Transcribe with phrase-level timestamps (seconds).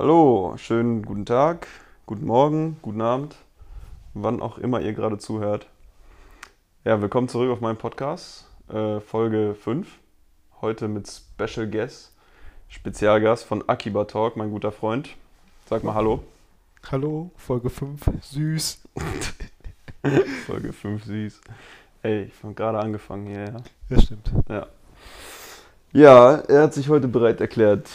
[0.00, 1.66] Hallo, schönen guten Tag,
[2.06, 3.34] guten Morgen, guten Abend,
[4.14, 5.66] wann auch immer ihr gerade zuhört.
[6.84, 9.88] Ja, willkommen zurück auf meinem Podcast, äh, Folge 5.
[10.60, 12.14] Heute mit Special Guest,
[12.68, 15.16] Spezialgast von Akiba Talk, mein guter Freund.
[15.68, 16.22] Sag mal Hallo.
[16.92, 18.82] Hallo, Folge 5, süß.
[20.46, 21.40] Folge 5, süß.
[22.02, 23.56] Ey, ich habe gerade angefangen hier, ja.
[23.88, 24.30] Das stimmt.
[24.48, 24.68] Ja.
[25.92, 27.88] Ja, er hat sich heute bereit erklärt.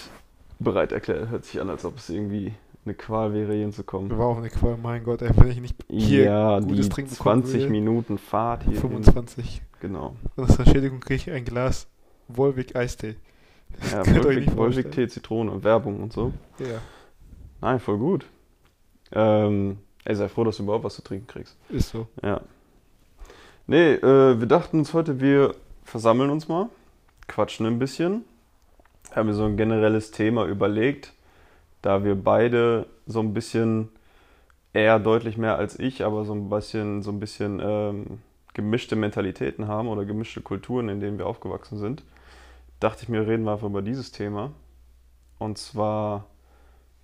[0.63, 2.53] Bereit erklärt, hört sich an, als ob es irgendwie
[2.85, 4.17] eine Qual wäre, hier hinzukommen.
[4.17, 7.15] War auch eine Qual, mein Gott, ey, wenn ich nicht hier ja, gutes die Trinken
[7.15, 7.69] bekommen 20 will.
[7.69, 8.79] Minuten Fahrt hier.
[8.79, 9.61] 25.
[9.79, 10.15] Genau.
[10.35, 11.87] Und als Entschädigung kriege ich ein Glas
[12.27, 13.15] Wolwig Eistee.
[13.91, 14.91] Ja, ihr euch Wolwig, Wolwig.
[14.91, 16.33] Tee, Zitrone, Werbung und so.
[16.59, 16.79] Ja,
[17.61, 18.25] Nein, voll gut.
[19.13, 21.55] Ähm, ey, sei froh, dass du überhaupt was zu trinken kriegst.
[21.69, 22.07] ist so.
[22.21, 22.41] Ja.
[23.67, 25.55] Nee, äh, wir dachten uns heute, wir
[25.85, 26.67] versammeln uns mal,
[27.27, 28.25] quatschen ein bisschen.
[29.15, 31.13] Haben mir so ein generelles Thema überlegt,
[31.81, 33.89] da wir beide so ein bisschen,
[34.73, 38.19] eher deutlich mehr als ich, aber so ein bisschen, so ein bisschen ähm,
[38.53, 42.03] gemischte Mentalitäten haben oder gemischte Kulturen, in denen wir aufgewachsen sind,
[42.79, 44.51] dachte ich mir, reden wir einfach über dieses Thema.
[45.39, 46.25] Und zwar,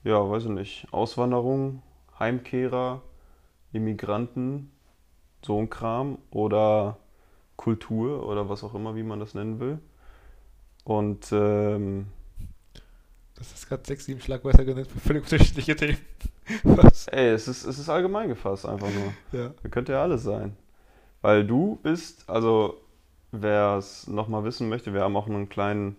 [0.04, 1.84] ja, weiß ich nicht, Auswanderung,
[2.20, 3.02] Heimkehrer,
[3.72, 4.72] Immigranten,
[5.44, 6.98] so ein Kram oder
[7.56, 9.80] Kultur oder was auch immer, wie man das nennen will.
[10.84, 12.08] Und ähm,
[13.36, 15.98] Das ist gerade sechs, sieben Schlagwörter genannt für völlig unterschiedliche Themen.
[16.64, 17.08] Was?
[17.10, 19.14] ey, es ist, es ist allgemein gefasst einfach nur.
[19.40, 19.52] Ja.
[19.62, 20.56] Das könnte ja alles sein.
[21.22, 22.78] Weil du bist, also
[23.32, 25.96] wer es nochmal wissen möchte, wir haben auch einen kleinen,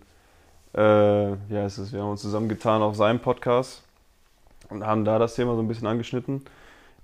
[0.73, 3.83] äh, wie heißt es, wir haben uns zusammengetan auf seinem Podcast
[4.70, 6.42] und haben da das Thema so ein bisschen angeschnitten.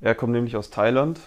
[0.01, 1.21] Er kommt nämlich aus Thailand,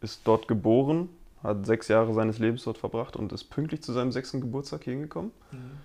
[0.00, 1.08] ist dort geboren,
[1.42, 4.92] hat sechs Jahre seines Lebens dort verbracht und ist pünktlich zu seinem sechsten Geburtstag hier
[4.94, 5.30] hingekommen.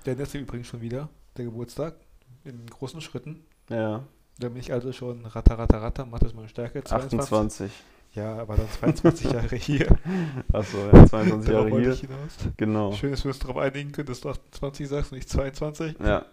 [0.05, 1.95] Der nächste übrigens schon wieder, der Geburtstag,
[2.43, 3.45] in großen Schritten.
[3.69, 4.03] Ja,
[4.39, 6.83] Da bin ich also schon ratter, ratter, ratter, macht das meine Stärke.
[6.87, 7.71] 28.
[8.13, 9.87] Ja, aber dann 22 Jahre hier.
[10.53, 11.93] Achso, ja, 22 Darauf Jahre hier.
[11.95, 12.37] hinaus.
[12.55, 12.91] Genau.
[12.93, 15.95] Schön, dass wir uns darauf einigen können, dass du 28 sagst und nicht 22.
[15.99, 16.25] Ja,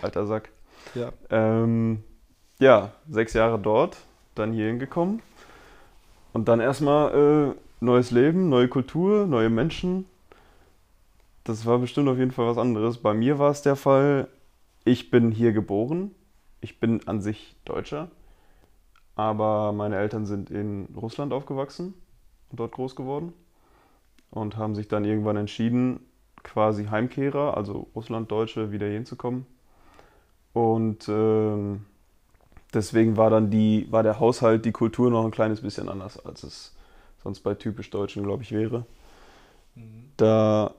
[0.00, 0.50] alter Sack.
[0.94, 1.12] Ja.
[1.28, 2.02] Ähm,
[2.58, 3.98] ja, sechs Jahre dort,
[4.34, 5.20] dann hier hingekommen.
[6.32, 10.06] Und dann erstmal äh, neues Leben, neue Kultur, neue Menschen.
[11.44, 12.98] Das war bestimmt auf jeden Fall was anderes.
[12.98, 14.28] Bei mir war es der Fall,
[14.84, 16.14] ich bin hier geboren.
[16.60, 18.10] Ich bin an sich Deutscher.
[19.16, 21.94] Aber meine Eltern sind in Russland aufgewachsen
[22.50, 23.32] und dort groß geworden.
[24.30, 26.00] Und haben sich dann irgendwann entschieden,
[26.42, 29.46] quasi Heimkehrer, also Russlanddeutsche, wieder hinzukommen.
[30.52, 31.84] Und ähm,
[32.72, 36.42] deswegen war dann die, war der Haushalt, die Kultur noch ein kleines bisschen anders, als
[36.42, 36.76] es
[37.22, 38.86] sonst bei typisch Deutschen, glaube ich, wäre.
[39.74, 40.12] Mhm.
[40.16, 40.74] Da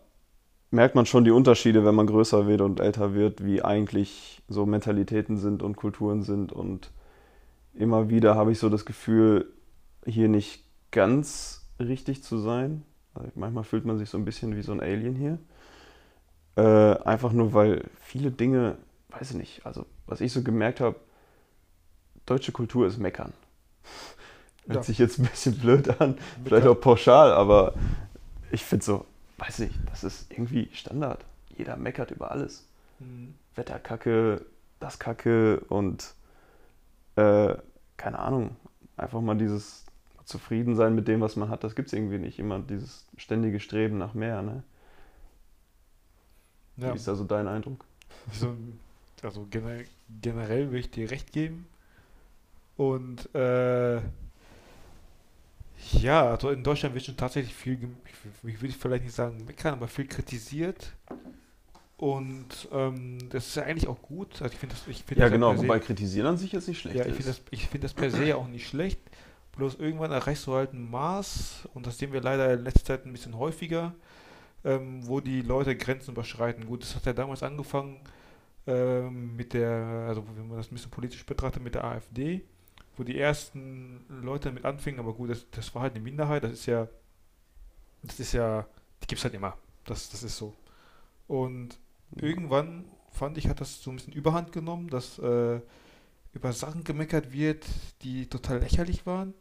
[0.72, 4.66] merkt man schon die Unterschiede, wenn man größer wird und älter wird, wie eigentlich so
[4.66, 6.52] Mentalitäten sind und Kulturen sind.
[6.52, 6.92] Und
[7.74, 9.54] immer wieder habe ich so das Gefühl,
[10.06, 12.84] hier nicht ganz richtig zu sein.
[13.14, 15.38] Also manchmal fühlt man sich so ein bisschen wie so ein Alien hier.
[16.56, 18.78] Äh, einfach nur, weil viele Dinge,
[19.10, 20.98] weiß ich nicht, also was ich so gemerkt habe,
[22.26, 23.34] deutsche Kultur ist meckern.
[24.68, 24.84] Hört Ja.
[24.84, 27.74] sich jetzt ein bisschen blöd an, vielleicht auch pauschal, aber
[28.52, 29.06] ich finde so,
[29.38, 31.24] weiß nicht, das ist irgendwie Standard.
[31.58, 32.66] Jeder meckert über alles.
[33.00, 33.34] Mhm.
[33.56, 34.46] Wetterkacke,
[34.80, 36.14] das Kacke und
[37.16, 37.56] äh,
[37.98, 38.56] keine Ahnung,
[38.98, 39.86] einfach mal dieses
[40.26, 42.40] zufrieden sein mit dem, was man hat, das gibt es irgendwie nicht.
[42.40, 44.42] Immer dieses ständige Streben nach mehr.
[44.42, 44.64] Ne?
[46.78, 46.92] Ja.
[46.94, 47.84] Wie ist da so dein Eindruck?
[48.32, 48.56] So,
[49.24, 49.86] also generell,
[50.22, 51.68] generell würde ich dir recht geben.
[52.78, 54.02] Und äh,
[55.94, 57.90] ja, also in Deutschland wird schon tatsächlich viel,
[58.44, 60.94] ich will vielleicht nicht sagen meckern, aber viel kritisiert.
[61.98, 64.42] Und ähm, das ist ja eigentlich auch gut.
[64.42, 66.80] Also ich finde das, ich Ja, das genau, se- wobei kritisieren an sich jetzt nicht
[66.80, 67.18] schlecht ja, ich ist.
[67.18, 69.00] finde das, ich finde das per se ja auch nicht schlecht.
[69.56, 73.06] Bloß irgendwann erreichst du halt ein Maß, und das sehen wir leider in letzter Zeit
[73.06, 73.94] ein bisschen häufiger,
[74.64, 76.66] ähm, wo die Leute Grenzen überschreiten.
[76.66, 78.00] Gut, das hat ja damals angefangen
[78.66, 82.42] ähm, mit der, also wenn man das ein bisschen politisch betrachtet, mit der AfD,
[82.98, 86.52] wo die ersten Leute damit anfingen, aber gut, das, das war halt eine Minderheit, das
[86.52, 86.88] ist ja,
[88.04, 88.68] das ist ja,
[89.02, 89.58] die gibt es halt immer.
[89.86, 90.56] Das, das ist so.
[91.28, 91.80] Und
[92.16, 95.62] irgendwann fand ich, hat das so ein bisschen Überhand genommen, dass äh,
[96.34, 97.66] über Sachen gemeckert wird,
[98.02, 99.34] die total lächerlich waren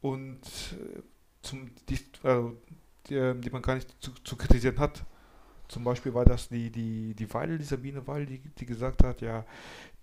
[0.00, 0.40] und
[0.72, 1.02] äh,
[1.42, 2.56] zum, die, also,
[3.08, 5.04] die, äh, die man gar nicht zu, zu kritisieren hat.
[5.68, 9.20] Zum Beispiel war das die, die, die Weil, die Sabine Weil, die, die gesagt hat,
[9.20, 9.44] ja,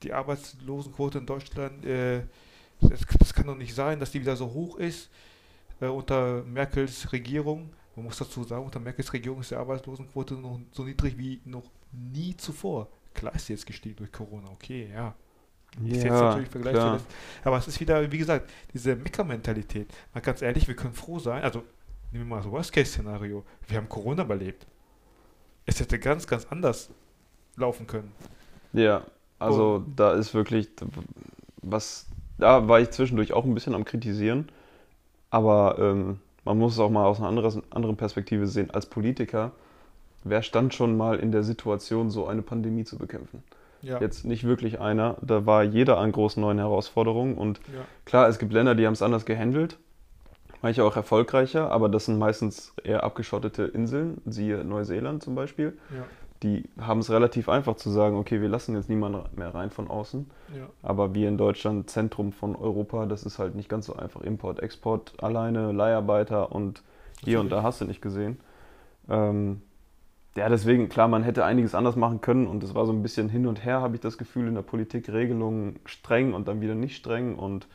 [0.04, 2.24] die Arbeitslosenquote in Deutschland, äh,
[2.82, 5.10] das, kann doch nicht sein, dass die wieder so hoch ist
[5.82, 7.70] äh, unter Merkels Regierung.
[7.96, 11.64] Man muss dazu sagen, unter Merkels Regierung ist die Arbeitslosenquote noch so niedrig wie noch
[11.92, 12.90] nie zuvor.
[13.14, 15.16] Klar ist sie jetzt gestiegen durch Corona, okay, ja.
[15.86, 17.06] Ist jetzt natürlich Vergleich zu letzt-
[17.44, 19.94] Aber es ist wieder, wie gesagt, diese Mecker-Mentalität.
[20.14, 21.64] Mal ganz ehrlich, wir können froh sein, also
[22.12, 23.44] nehmen wir mal das Worst-Case-Szenario.
[23.68, 24.66] Wir haben Corona überlebt.
[25.66, 26.90] Es hätte ganz, ganz anders
[27.58, 28.12] laufen können.
[28.74, 29.06] Ja,
[29.40, 30.70] also da ist wirklich
[31.62, 34.50] was, da war ich zwischendurch auch ein bisschen am Kritisieren,
[35.30, 38.72] aber ähm, man muss es auch mal aus einer anderen, anderen Perspektive sehen.
[38.72, 39.52] Als Politiker,
[40.24, 43.44] wer stand schon mal in der Situation, so eine Pandemie zu bekämpfen?
[43.82, 44.00] Ja.
[44.00, 47.82] Jetzt nicht wirklich einer, da war jeder an großen neuen Herausforderungen und ja.
[48.06, 49.78] klar, es gibt Länder, die haben es anders gehandelt,
[50.62, 56.04] manche auch erfolgreicher, aber das sind meistens eher abgeschottete Inseln, siehe Neuseeland zum Beispiel Ja.
[56.44, 59.88] Die haben es relativ einfach zu sagen, okay, wir lassen jetzt niemanden mehr rein von
[59.88, 60.30] außen.
[60.56, 60.68] Ja.
[60.84, 64.22] Aber wir in Deutschland, Zentrum von Europa, das ist halt nicht ganz so einfach.
[64.22, 66.84] Import, Export, alleine, Leiharbeiter und
[67.24, 68.40] hier und da hast du nicht gesehen.
[69.10, 69.62] Ähm,
[70.36, 73.30] ja, deswegen, klar, man hätte einiges anders machen können und es war so ein bisschen
[73.30, 76.76] hin und her, habe ich das Gefühl, in der Politik Regelungen streng und dann wieder
[76.76, 77.68] nicht streng und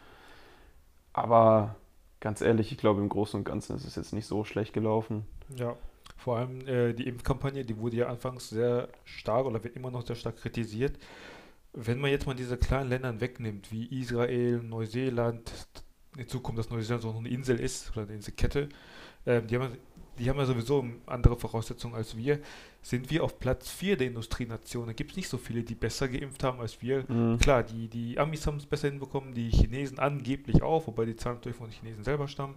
[1.12, 1.76] aber
[2.20, 5.24] ganz ehrlich, ich glaube im Großen und Ganzen ist es jetzt nicht so schlecht gelaufen.
[5.56, 5.74] Ja,
[6.20, 10.06] vor allem äh, die Impfkampagne, die wurde ja anfangs sehr stark oder wird immer noch
[10.06, 10.98] sehr stark kritisiert.
[11.72, 15.50] Wenn man jetzt mal diese kleinen Länder wegnimmt, wie Israel, Neuseeland,
[16.16, 18.68] hinzu kommt, dass Neuseeland so eine Insel ist oder eine Inselkette,
[19.24, 19.76] ähm, die, haben,
[20.20, 22.40] die haben ja sowieso andere Voraussetzungen als wir,
[22.82, 24.88] sind wir auf Platz 4 der Industrienationen.
[24.88, 27.04] Da gibt es nicht so viele, die besser geimpft haben als wir.
[27.08, 27.38] Mhm.
[27.38, 31.36] Klar, die, die Amis haben es besser hinbekommen, die Chinesen angeblich auch, wobei die Zahlen
[31.36, 32.54] natürlich von den Chinesen selber stammen.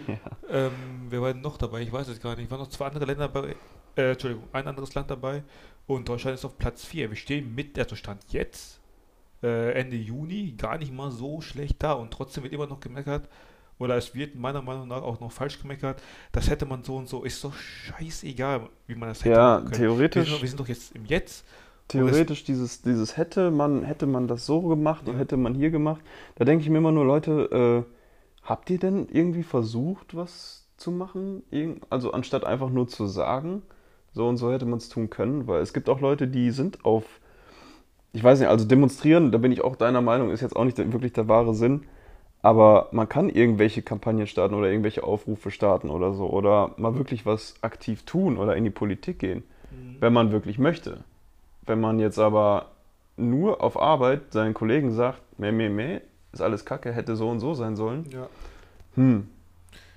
[0.50, 0.72] ähm,
[1.08, 1.82] wer war denn noch dabei?
[1.82, 2.50] Ich weiß es gar nicht.
[2.50, 3.56] Waren noch zwei andere Länder dabei,
[3.96, 5.42] äh, Entschuldigung, ein anderes Land dabei
[5.86, 7.10] und Deutschland ist auf Platz 4.
[7.10, 8.80] Wir stehen mit, also Stand jetzt,
[9.42, 13.28] äh, Ende Juni, gar nicht mal so schlecht da und trotzdem wird immer noch gemeckert,
[13.78, 16.02] oder es wird meiner Meinung nach auch noch falsch gemeckert,
[16.32, 19.64] das hätte man so und so, ist doch scheißegal, wie man das hätte Ja, machen
[19.70, 19.70] können.
[19.72, 20.42] Wir theoretisch.
[20.42, 21.44] wir sind doch jetzt im Jetzt.
[21.88, 25.20] Theoretisch dieses, dieses hätte man, hätte man das so gemacht und Ja.
[25.20, 26.00] hätte man hier gemacht.
[26.34, 27.92] Da denke ich mir immer nur, Leute, äh,
[28.42, 31.42] habt ihr denn irgendwie versucht, was zu machen?
[31.50, 33.62] Irgend- Also anstatt einfach nur zu sagen,
[34.12, 36.84] so und so hätte man es tun können, weil es gibt auch Leute, die sind
[36.84, 37.04] auf,
[38.12, 40.78] ich weiß nicht, also demonstrieren, da bin ich auch deiner Meinung, ist jetzt auch nicht
[40.78, 41.84] wirklich der wahre Sinn.
[42.46, 46.30] Aber man kann irgendwelche Kampagnen starten oder irgendwelche Aufrufe starten oder so.
[46.30, 49.42] Oder mal wirklich was aktiv tun oder in die Politik gehen,
[49.98, 51.02] wenn man wirklich möchte.
[51.62, 52.70] Wenn man jetzt aber
[53.16, 56.00] nur auf Arbeit seinen Kollegen sagt, meh, meh, meh,
[56.30, 58.28] ist alles kacke, hätte so und so sein sollen, Ja.
[58.94, 59.26] hm,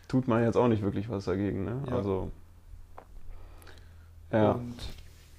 [0.08, 1.66] tut man jetzt auch nicht wirklich was dagegen.
[1.66, 1.84] Ne?
[1.86, 1.98] Ja.
[1.98, 2.32] Also,
[4.32, 4.52] ja.
[4.54, 4.74] Und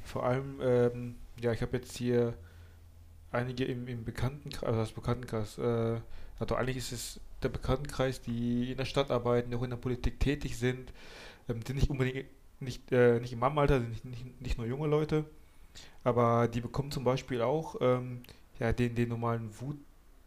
[0.05, 2.35] vor allem, ähm, ja, ich habe jetzt hier
[3.33, 5.97] einige im, im Bekanntenkreis, also das Bekanntenkreis, äh,
[6.41, 9.77] also eigentlich ist es der Bekanntenkreis, die in der Stadt arbeiten, die auch in der
[9.77, 10.93] Politik tätig sind,
[11.49, 12.27] ähm, sind nicht unbedingt
[12.61, 15.25] nicht, äh, nicht im Alter, sind nicht, nicht, nicht nur junge Leute,
[16.05, 18.23] aber die bekommen zum Beispiel auch ähm,
[18.59, 19.79] ja, den, den normalen Wut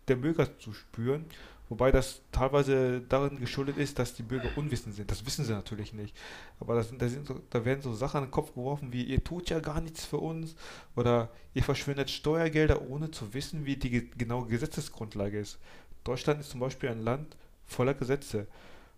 [0.07, 1.25] der Bürger zu spüren,
[1.69, 5.10] wobei das teilweise darin geschuldet ist, dass die Bürger unwissend sind.
[5.10, 6.15] Das wissen sie natürlich nicht.
[6.60, 9.04] Aber das sind, da, sind so, da werden so Sachen an den Kopf geworfen wie,
[9.04, 10.56] ihr tut ja gar nichts für uns
[10.95, 15.60] oder ihr verschwendet Steuergelder, ohne zu wissen, wie die ge genaue Gesetzesgrundlage ist.
[16.04, 17.36] Deutschland ist zum Beispiel ein Land
[17.66, 18.48] voller Gesetze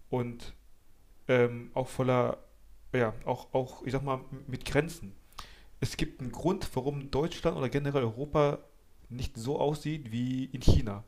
[0.10, 0.54] und
[1.28, 2.38] ähm, auch voller,
[2.94, 5.14] ja, auch, auch, ich sag mal, mit Grenzen.
[5.80, 8.60] Es gibt einen Grund, warum Deutschland oder generell Europa
[9.10, 11.04] nicht so aussieht wie in China.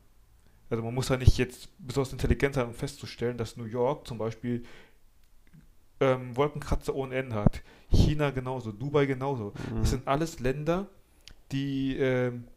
[0.70, 4.18] Also man muss ja nicht jetzt besonders intelligent sein, um festzustellen, dass New York zum
[4.18, 4.64] Beispiel
[6.00, 7.62] ähm, Wolkenkratzer ohne Ende hat.
[7.90, 9.52] China genauso, Dubai genauso.
[9.70, 9.80] Mhm.
[9.80, 10.88] Das sind alles Länder,
[11.52, 12.48] die, ähm,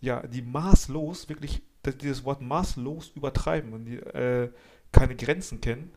[0.00, 4.50] ja, die maßlos, wirklich das, dieses Wort maßlos übertreiben und die äh,
[4.92, 5.92] keine Grenzen kennen.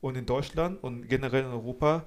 [0.00, 2.04] Und in Deutschland und generell in Europa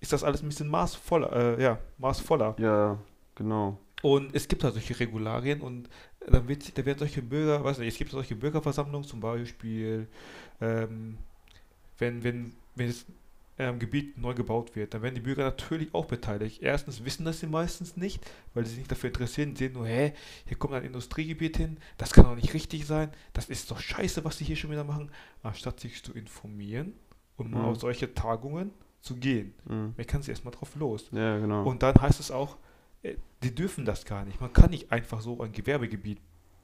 [0.00, 2.56] ist das alles ein bisschen maßvoller, äh, ja, maßvoller.
[2.58, 2.98] ja,
[3.34, 3.78] genau.
[4.02, 5.88] Und es gibt da solche Regularien und
[6.26, 10.08] dann wird, da werden solche Bürger, weiß nicht, es gibt solche Bürgerversammlungen zum Beispiel,
[10.60, 11.18] ähm,
[11.98, 13.06] wenn, wenn, wenn das
[13.58, 16.62] ähm, Gebiet neu gebaut wird, dann werden die Bürger natürlich auch beteiligt.
[16.62, 20.12] Erstens wissen das sie meistens nicht, weil sie sich nicht dafür interessieren, sehen nur, hä,
[20.46, 24.24] hier kommt ein Industriegebiet hin, das kann doch nicht richtig sein, das ist doch scheiße,
[24.24, 25.10] was sie hier schon wieder machen,
[25.42, 26.94] anstatt sich zu informieren
[27.36, 27.64] und mal Mhm.
[27.66, 29.52] auf solche Tagungen zu gehen.
[29.66, 29.94] Mhm.
[29.96, 31.08] Man kann sie erstmal drauf los.
[31.12, 31.64] Ja, genau.
[31.68, 32.56] Und dann heißt es auch,
[33.02, 34.40] äh, die dürfen das gar nicht.
[34.40, 36.18] Man kann nicht einfach so ein Gewerbegebiet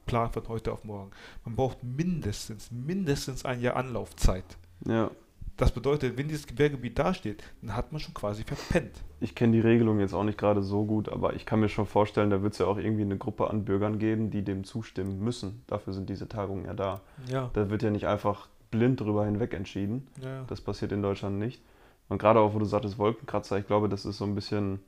[0.05, 1.11] planen von heute auf morgen.
[1.45, 4.57] Man braucht mindestens, mindestens ein Jahr Anlaufzeit.
[4.87, 5.11] ja.
[5.59, 9.03] Das bedeutet, wenn dieses Gewerbegebiet dasteht, dann hat man schon quasi verpennt.
[9.19, 11.85] Ich kenne die Regelung jetzt auch nicht gerade so gut, aber ich kann mir schon
[11.85, 15.19] vorstellen, da wird es ja auch irgendwie eine Gruppe an Bürgern geben, die dem zustimmen
[15.19, 15.63] müssen.
[15.67, 17.01] Dafür sind diese Tagungen ja da.
[17.27, 17.49] Ja.
[17.53, 20.07] Da wird ja nicht einfach blind drüber hinweg entschieden.
[20.21, 20.43] ja.
[20.47, 21.61] Das passiert in Deutschland nicht.
[22.07, 24.79] Und gerade auch, wo du sagtest, Wolkenkratzer, ich glaube, das ist so ein bisschen,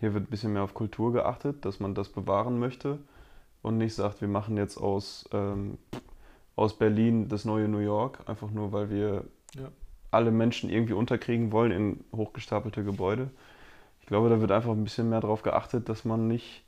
[0.00, 2.98] hier wird ein bisschen mehr auf Kultur geachtet, dass man das bewahren möchte.
[3.62, 5.78] und nicht sagt, wir machen jetzt aus, ähm,
[6.56, 9.68] aus Berlin das neue New York, einfach nur weil wir Ja.
[10.10, 13.30] Alle Menschen irgendwie unterkriegen wollen in hochgestapelte Gebäude.
[14.00, 16.64] Ich glaube, da wird einfach ein bisschen mehr darauf geachtet, dass man nicht,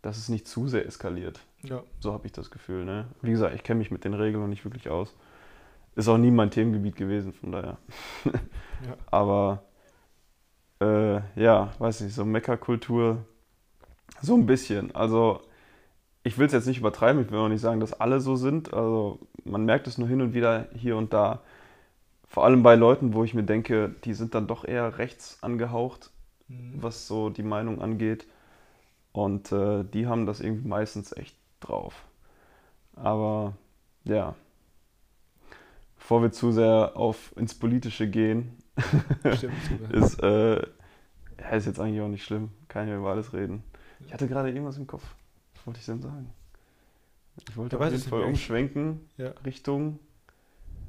[0.00, 1.40] dass es nicht zu sehr eskaliert.
[1.62, 1.82] Ja.
[2.00, 2.84] So habe ich das Gefühl.
[2.84, 3.06] Ne?
[3.20, 5.14] Wie gesagt, ich kenne mich mit den Regeln noch nicht wirklich aus.
[5.94, 7.78] Ist auch nie mein Themengebiet gewesen, von daher.
[8.84, 8.96] Ja.
[9.12, 9.62] Aber
[10.80, 13.24] äh, ja, weiß nicht, so Meckerkultur,
[14.20, 14.92] so ein bisschen.
[14.92, 15.40] Also
[16.24, 18.74] ich will es jetzt nicht übertreiben, ich will auch nicht sagen, dass alle so sind.
[18.74, 21.42] Also man merkt es nur hin und wieder hier und da.
[22.32, 26.10] Vor allem bei Leuten, wo ich mir denke, die sind dann doch eher rechts angehaucht,
[26.48, 26.82] Mhm.
[26.82, 28.26] was so die Meinung angeht.
[29.12, 32.04] Und äh, die haben das irgendwie meistens echt drauf.
[32.96, 33.54] Aber
[34.04, 34.34] ja,
[35.98, 38.56] bevor wir zu sehr auf ins Politische gehen,
[39.36, 39.54] Stimmt.
[39.92, 42.50] ist, äh, ja, ist jetzt eigentlich auch nicht schlimm.
[42.68, 43.62] Kann ich über alles reden.
[44.06, 45.04] Ich hatte gerade irgendwas im Kopf.
[45.54, 46.30] Was wollte ich denn sagen?
[47.48, 49.32] Ich wollte Ja, auf jeden Fall umschwenken Ja.
[49.44, 49.98] Richtung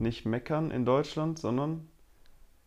[0.03, 1.87] nicht meckern in Deutschland, sondern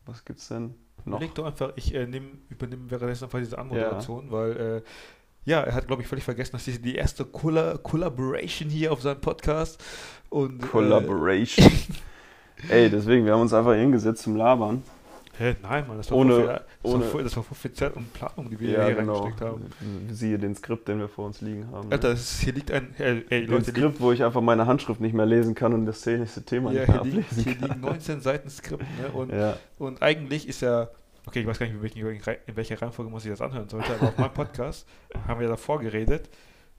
[0.05, 0.75] was gibt's denn
[1.05, 1.21] noch?
[1.21, 4.83] Leg doch einfach, ich äh, nehm, übernehme währenddessen einfach diese Anmoderation, weil äh,
[5.45, 9.01] ja, er hat, glaube ich, völlig vergessen, dass diese die erste Colla Collaboration hier auf
[9.03, 9.83] seinem Podcast
[10.29, 11.71] und äh, Collaboration.
[12.69, 14.83] Ey, deswegen, wir haben uns einfach hingesetzt zum Labern.
[15.39, 18.49] Hä, nein, Mann, das war, Ohne- voll, das, ohne- war das war Zeit und Planung,
[18.51, 19.21] die wir Ja, hier genau.
[19.25, 19.67] reingesteckt haben.
[20.11, 21.89] Siehe den Skript, den wir vor uns liegen haben.
[21.89, 21.93] ne?
[21.95, 24.67] Alter, das ist, hier liegt ein, äh, ey, Leute, liegt, Skript, wo ich einfach meine
[24.67, 27.45] Handschrift nicht mehr lesen kann und das nächste Thema ja, nicht mehr hier, liegt, ablesen
[27.45, 27.69] hier kann.
[27.69, 30.89] liegen 19 Seiten Skript, ne, und, Ja, und eigentlich ist ja,
[31.27, 34.19] okay, ich weiß gar nicht, in, welcher Reihenfolge man sich das anhören sollte, aber auf
[34.19, 34.87] meinem Podcast
[35.29, 36.31] haben wir davor geredet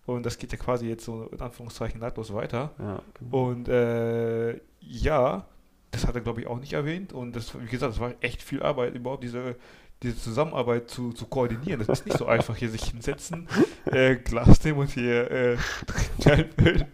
[0.06, 2.72] und das geht ja quasi jetzt so in Anführungszeichen nahtlos weiter.
[2.80, 3.50] ja, genau.
[3.50, 5.46] Und äh, ja,
[5.91, 7.13] das hat er, glaube ich, auch nicht erwähnt.
[7.13, 9.56] Und das, wie gesagt, das war echt viel Arbeit, überhaupt diese,
[10.03, 11.79] diese Zusammenarbeit zu, zu koordinieren.
[11.86, 13.48] Das ist nicht so einfach, hier sich hinsetzen,
[13.86, 15.58] äh, Glas nehmen und hier äh,
[16.25, 16.86] reinfüllen.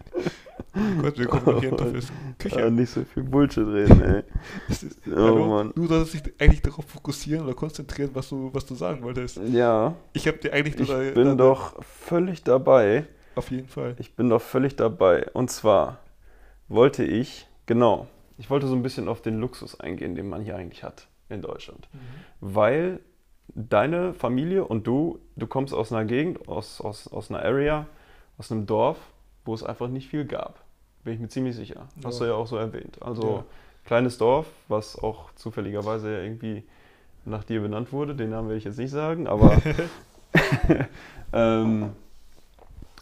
[0.76, 2.02] Oh Gott, wir kommen doch hier in
[2.38, 2.70] Küche.
[2.72, 4.22] nicht so viel Bullshit reden, ey.
[4.68, 5.46] Ist, Oh hallo?
[5.46, 5.72] Mann.
[5.76, 9.38] Du solltest dich eigentlich darauf fokussieren oder konzentrieren, was du, was du sagen wolltest.
[9.52, 13.06] Ja, Ich habe dir eigentlich ich da- bin da- doch völlig dabei.
[13.36, 13.94] auf jeden Fall.
[14.00, 15.28] Ich bin doch völlig dabei.
[15.32, 15.98] Und zwar
[16.68, 18.08] wollte ich, genau,
[18.38, 21.42] ich wollte so ein bisschen auf den Luxus eingehen, den man hier eigentlich hat in
[21.42, 21.88] Deutschland.
[22.40, 23.00] Weil
[23.48, 27.86] deine Familie und du, du kommst aus einer Gegend, aus, aus, aus einer Area,
[28.38, 28.98] aus einem Dorf,
[29.44, 30.60] wo es einfach nicht viel gab.
[31.04, 31.88] Bin ich mir ziemlich sicher.
[32.02, 32.26] Hast Ja.
[32.26, 33.00] du ja auch so erwähnt.
[33.02, 33.44] Also Ja.
[33.84, 36.64] kleines Dorf, was auch zufälligerweise ja irgendwie
[37.26, 38.14] nach dir benannt wurde.
[38.14, 39.60] Den Namen will ich jetzt nicht sagen, aber
[41.32, 41.90] ähm,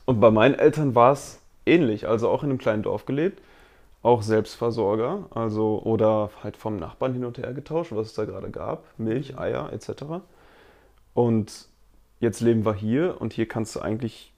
[0.05, 2.09] und bei meinen Eltern war es ähnlich.
[2.09, 3.41] Also auch in einem kleinen Dorf gelebt,
[4.02, 8.50] auch Selbstversorger, also oder halt vom Nachbarn hin und her getauscht, was es da gerade
[8.50, 10.23] gab, Milch, Eier etc.
[11.14, 11.68] Und
[12.21, 14.32] jetzt leben wir hier und hier kannst du eigentlich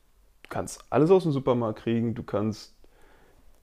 [0.50, 2.74] kannst alles aus dem Supermarkt kriegen, du kannst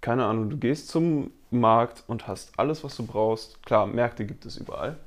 [0.01, 3.63] keine Ahnung, du gehst zum Markt und hast alles, was du brauchst.
[3.63, 4.97] Klar, Märkte gibt es überall.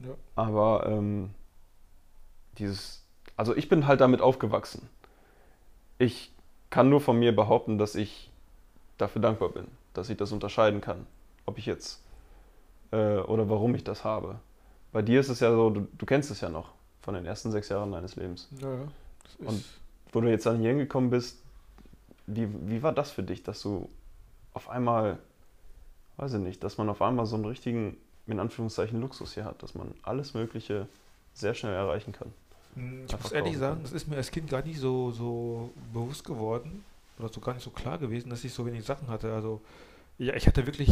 [0.00, 0.14] Ja.
[0.36, 1.30] Aber ähm,
[2.58, 3.02] dieses,
[3.36, 4.88] also ich bin halt damit aufgewachsen.
[5.98, 6.30] Ich
[6.68, 8.30] kann nur von mir behaupten, dass ich
[8.98, 11.06] dafür dankbar bin, dass ich das unterscheiden kann,
[11.46, 12.02] ob ich jetzt
[12.92, 14.38] äh, oder warum ich das habe.
[14.92, 16.72] Bei dir ist es ja so, du, du kennst es ja noch
[17.02, 18.48] von den ersten sechs Jahren deines Lebens.
[18.60, 18.78] Ja, ja.
[19.48, 19.64] Und-
[20.12, 21.38] Wo du jetzt dann hier hingekommen bist,
[22.26, 23.88] wie, wie war das für dich, dass du
[24.52, 25.18] auf einmal,
[26.18, 27.96] weiß ich nicht, dass man auf einmal so einen richtigen,
[28.28, 30.86] in Anführungszeichen, Luxus hier hat, dass man alles Mögliche
[31.34, 32.32] sehr schnell erreichen kann?
[32.76, 36.24] Mm, Ich muss ehrlich sagen, das ist mir als Kind gar nicht so, so bewusst
[36.24, 36.84] geworden
[37.18, 39.32] oder so gar nicht so klar gewesen, dass ich so wenig Sachen hatte.
[39.32, 39.62] Also,
[40.18, 40.90] ja, ich hatte wirklich,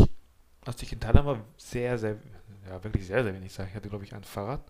[0.64, 2.16] als ich in Thailand war, sehr, sehr,
[2.68, 3.68] ja, wirklich sehr, sehr wenig Sachen.
[3.70, 4.60] Ich hatte, glaube ich, ein Fahrrad.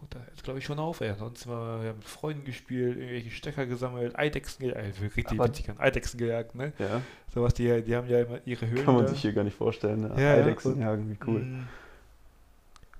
[0.00, 1.08] Und da ist, glaube ich, schon auf, ey.
[1.10, 5.48] Ansonsten war wir haben mit Freunden gespielt, irgendwelche Stecker gesammelt, Eidechsen gejagt, also richtig Aber-
[5.48, 6.72] witzig an Eidechsen gejagt, ne?
[6.78, 7.00] Ja,
[7.32, 8.84] Sowas, die, die haben ja immer ihre Höhlen.
[8.84, 9.10] kann man da.
[9.10, 10.02] sich hier gar nicht vorstellen.
[10.02, 10.10] Ne?
[10.16, 11.40] Ja, ja, Eidechsen und- jagen, wie cool.
[11.40, 11.68] Mm.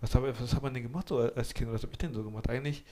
[0.01, 1.73] Was, hab, was hat man denn gemacht so als Kind?
[1.73, 2.49] Was habe ich denn so gemacht?
[2.49, 2.85] Eigentlich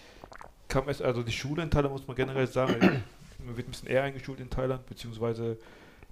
[0.69, 3.03] kam es, also die Schule in Thailand, muss man generell sagen,
[3.45, 5.59] man wird ein bisschen eher eingeschult in Thailand, beziehungsweise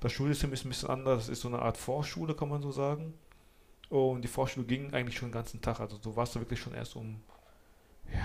[0.01, 1.25] das Schulsystem ist ein bisschen anders.
[1.25, 3.15] Es ist so eine Art Vorschule, kann man so sagen.
[3.91, 5.81] Und die Vorschule ging eigentlich schon den ganzen Tag.
[5.81, 7.21] Also du warst da wirklich schon erst um
[8.13, 8.25] ja,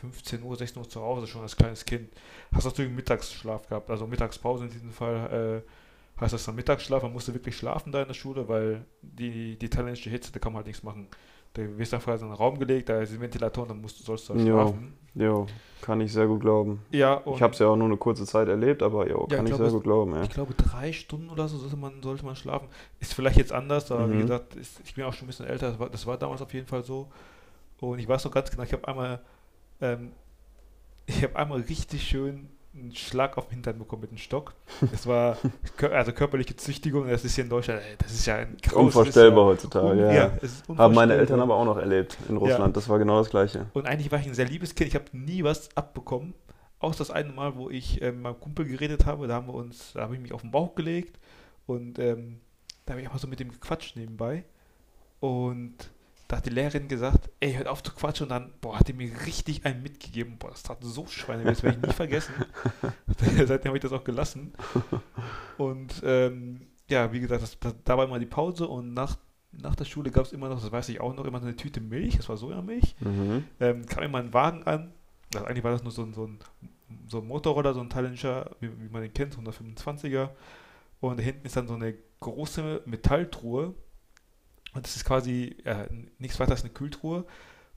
[0.00, 2.10] 15 Uhr, 16 Uhr zu Hause, schon als kleines Kind.
[2.52, 5.62] Hast natürlich einen Mittagsschlaf gehabt, also Mittagspause in diesem Fall.
[5.64, 5.70] Äh,
[6.20, 9.68] heißt das dann Mittagsschlaf, man musste wirklich schlafen da in der Schule, weil die, die
[9.68, 11.08] thailändische Hitze, da kann man halt nichts machen.
[11.56, 14.28] Da wirst du einfach in einen Raum gelegt, da sind Ventilatoren, dann musst du, sollst
[14.28, 14.42] du Jo.
[14.44, 14.92] schlafen.
[15.14, 15.46] Jo,
[15.80, 16.82] kann ich sehr gut glauben.
[16.90, 19.46] Ja, Ich habe es ja auch nur eine kurze Zeit erlebt, aber jo, Ja, kann
[19.46, 20.14] ich sehr gut glauben.
[20.14, 20.22] Ja.
[20.24, 22.68] ich glaube drei Stunden oder so sollte man, sollte man schlafen.
[23.00, 24.20] Ist vielleicht jetzt anders, aber wie Mhm.
[24.22, 26.52] gesagt, ist, ich bin auch schon ein bisschen älter, das war, das war damals auf
[26.52, 27.08] jeden Fall so.
[27.80, 29.20] Und ich weiß noch ganz genau, ich habe einmal,
[29.80, 30.12] ähm,
[31.06, 34.54] ich habe einmal richtig schön einen Schlag auf den Hintern bekommen mit einem Stock.
[34.90, 35.38] Das war
[35.92, 39.50] also körperliche Züchtigung, das ist hier in Deutschland, das ist ja ein großes, Unvorstellbar ja,
[39.50, 40.12] heutzutage, ja.
[40.12, 40.38] ja
[40.76, 42.68] Haben meine Eltern aber auch noch erlebt in Russland, ja.
[42.72, 43.66] das war genau das Gleiche.
[43.72, 46.34] Und eigentlich war ich ein sehr liebes Kind, ich habe nie was abbekommen.
[46.78, 49.54] Außer das eine Mal, wo ich äh, mit meinem Kumpel geredet habe, da haben wir
[49.54, 51.18] uns, da habe ich mich auf den Bauch gelegt
[51.66, 52.40] und ähm,
[52.84, 54.44] da habe ich einfach so mit dem gequatscht nebenbei.
[55.20, 55.90] Und
[56.28, 58.92] da hat die Lehrerin gesagt, ey, hört auf zu quatschen und dann, boah, hat die
[58.92, 60.38] mir richtig einen mitgegeben.
[60.38, 62.34] Boah, das tat so Schweine, das werde ich nie vergessen.
[63.46, 64.52] Seitdem habe ich das auch gelassen.
[65.56, 69.16] Und ähm, ja, wie gesagt, das, das, da war immer die Pause und nach,
[69.52, 71.56] nach der Schule gab es immer noch, das weiß ich auch noch, immer so eine
[71.56, 72.96] Tüte Milch, das war Sojamilch.
[73.00, 73.44] Mhm.
[73.60, 74.92] Ähm, kam immer ein Wagen an.
[75.32, 76.38] Also eigentlich war das nur so ein, so ein,
[77.08, 80.30] so ein Motorroller, so ein Challenger, wie, wie man den kennt, 125er.
[81.00, 83.74] Und hinten ist dann so eine große Metalltruhe
[84.76, 85.86] und das ist quasi äh,
[86.18, 87.24] nichts weiter als eine Kühltruhe.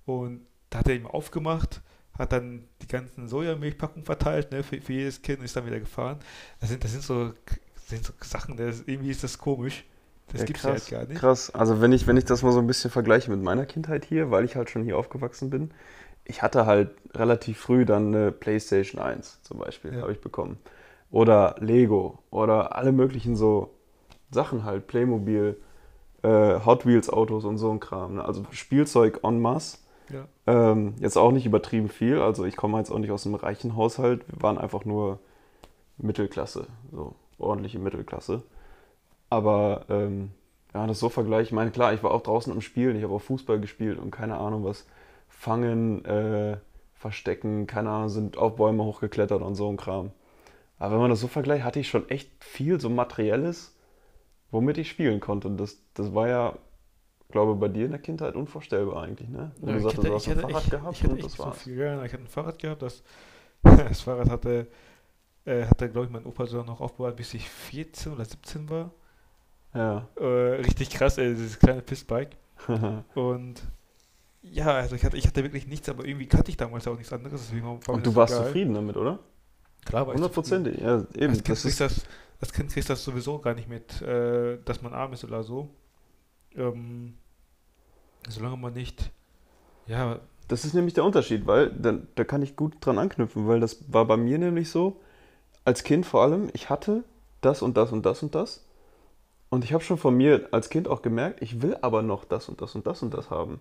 [0.05, 1.81] Und da hat er eben aufgemacht,
[2.17, 5.79] hat dann die ganzen Sojamilchpackungen verteilt, ne, für, für, jedes Kind und ist dann wieder
[5.79, 6.19] gefahren.
[6.59, 7.33] Das sind, das sind, so,
[7.87, 9.85] sind so Sachen, das, irgendwie ist das komisch.
[10.31, 11.19] Das ja, gibt es halt gar nicht.
[11.19, 11.49] Krass.
[11.55, 14.29] Also wenn ich, wenn ich das mal so ein bisschen vergleiche mit meiner Kindheit hier,
[14.29, 15.71] weil ich halt schon hier aufgewachsen bin,
[16.25, 20.01] ich hatte halt relativ früh dann eine Playstation 1 zum Beispiel, ja.
[20.01, 20.57] habe ich bekommen.
[21.09, 23.73] Oder Lego oder alle möglichen so
[24.29, 25.59] Sachen halt, Playmobil
[26.23, 28.15] äh, Hot Wheels Autos und so ein Kram.
[28.15, 28.25] Ne?
[28.25, 29.77] Also Spielzeug en masse.
[30.09, 30.25] Ja.
[30.47, 32.19] Ähm, jetzt auch nicht übertrieben viel.
[32.19, 34.23] Also ich komme jetzt auch nicht aus einem reichen Haushalt.
[34.27, 35.19] Wir waren einfach nur
[35.97, 38.41] Mittelklasse, so ordentliche Mittelklasse.
[39.29, 40.31] Aber ähm,
[40.73, 41.45] ja, das so vergleichen.
[41.45, 42.95] Ich meine, klar, ich war auch draußen am Spielen.
[42.95, 44.87] Ich habe auch Fußball gespielt und keine Ahnung was.
[45.27, 46.57] Fangen, äh,
[46.95, 50.11] verstecken, keine Ahnung, sind auf Bäume hochgeklettert und so ein Kram.
[50.79, 53.75] Aber wenn man das so vergleicht, hatte ich schon echt viel so Materielles
[54.51, 55.47] womit ich spielen konnte.
[55.47, 56.57] Und das, das war ja,
[57.29, 59.51] glaube bei dir in der Kindheit unvorstellbar eigentlich, ne?
[59.59, 61.55] Wo ja, du sagst, du hast ein Fahrrad ich, gehabt ich, ich und das war's.
[61.55, 63.03] So viel, ja, ich hatte ein Fahrrad gehabt, das,
[63.63, 64.67] das Fahrrad hatte,
[65.45, 68.91] äh, hatte glaube ich, mein Opa so noch aufgebaut, bis ich 14 oder 17 war.
[69.73, 70.07] Ja.
[70.19, 70.25] Äh,
[70.61, 72.35] richtig krass, ey, dieses kleine Pissbike.
[73.15, 73.61] und
[74.41, 77.11] ja, also ich hatte, ich hatte wirklich nichts, aber irgendwie kannte ich damals auch nichts
[77.11, 77.51] anderes.
[77.87, 78.45] und du warst geil.
[78.45, 79.19] zufrieden damit, oder?
[79.85, 81.33] Klar war ich Hundertprozentig, ja, eben.
[81.33, 82.05] Als das ist das,
[82.39, 85.43] als Kind kriegst du das sowieso gar nicht mit, äh, dass man arm ist oder
[85.43, 85.69] so.
[86.55, 87.15] Ähm,
[88.27, 89.11] solange man nicht,
[89.89, 90.19] ja.
[90.47, 93.83] Das ist nämlich der Unterschied, weil da, da kann ich gut dran anknüpfen, weil das
[93.87, 94.99] war bei mir nämlich so,
[95.63, 97.03] als Kind vor allem, ich hatte
[97.41, 98.65] das und das und das und das.
[99.49, 102.49] Und ich habe schon von mir als Kind auch gemerkt, ich will aber noch das
[102.49, 103.59] und das und das und das haben.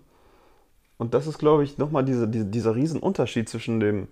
[0.97, 4.07] Und das ist, glaube ich, nochmal diese, diese, dieser Riesenunterschied zwischen dem,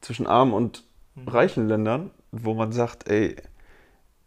[0.00, 1.28] zwischen armen und mhm.
[1.28, 3.36] reichen Ländern, wo man sagt, ey,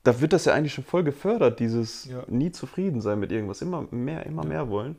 [0.04, 2.24] da wird das ja eigentlich schon voll gefördert, dieses ja.
[2.28, 4.50] nie zufrieden sein mit irgendwas, immer mehr, immer ja.
[4.50, 4.96] mehr wollen.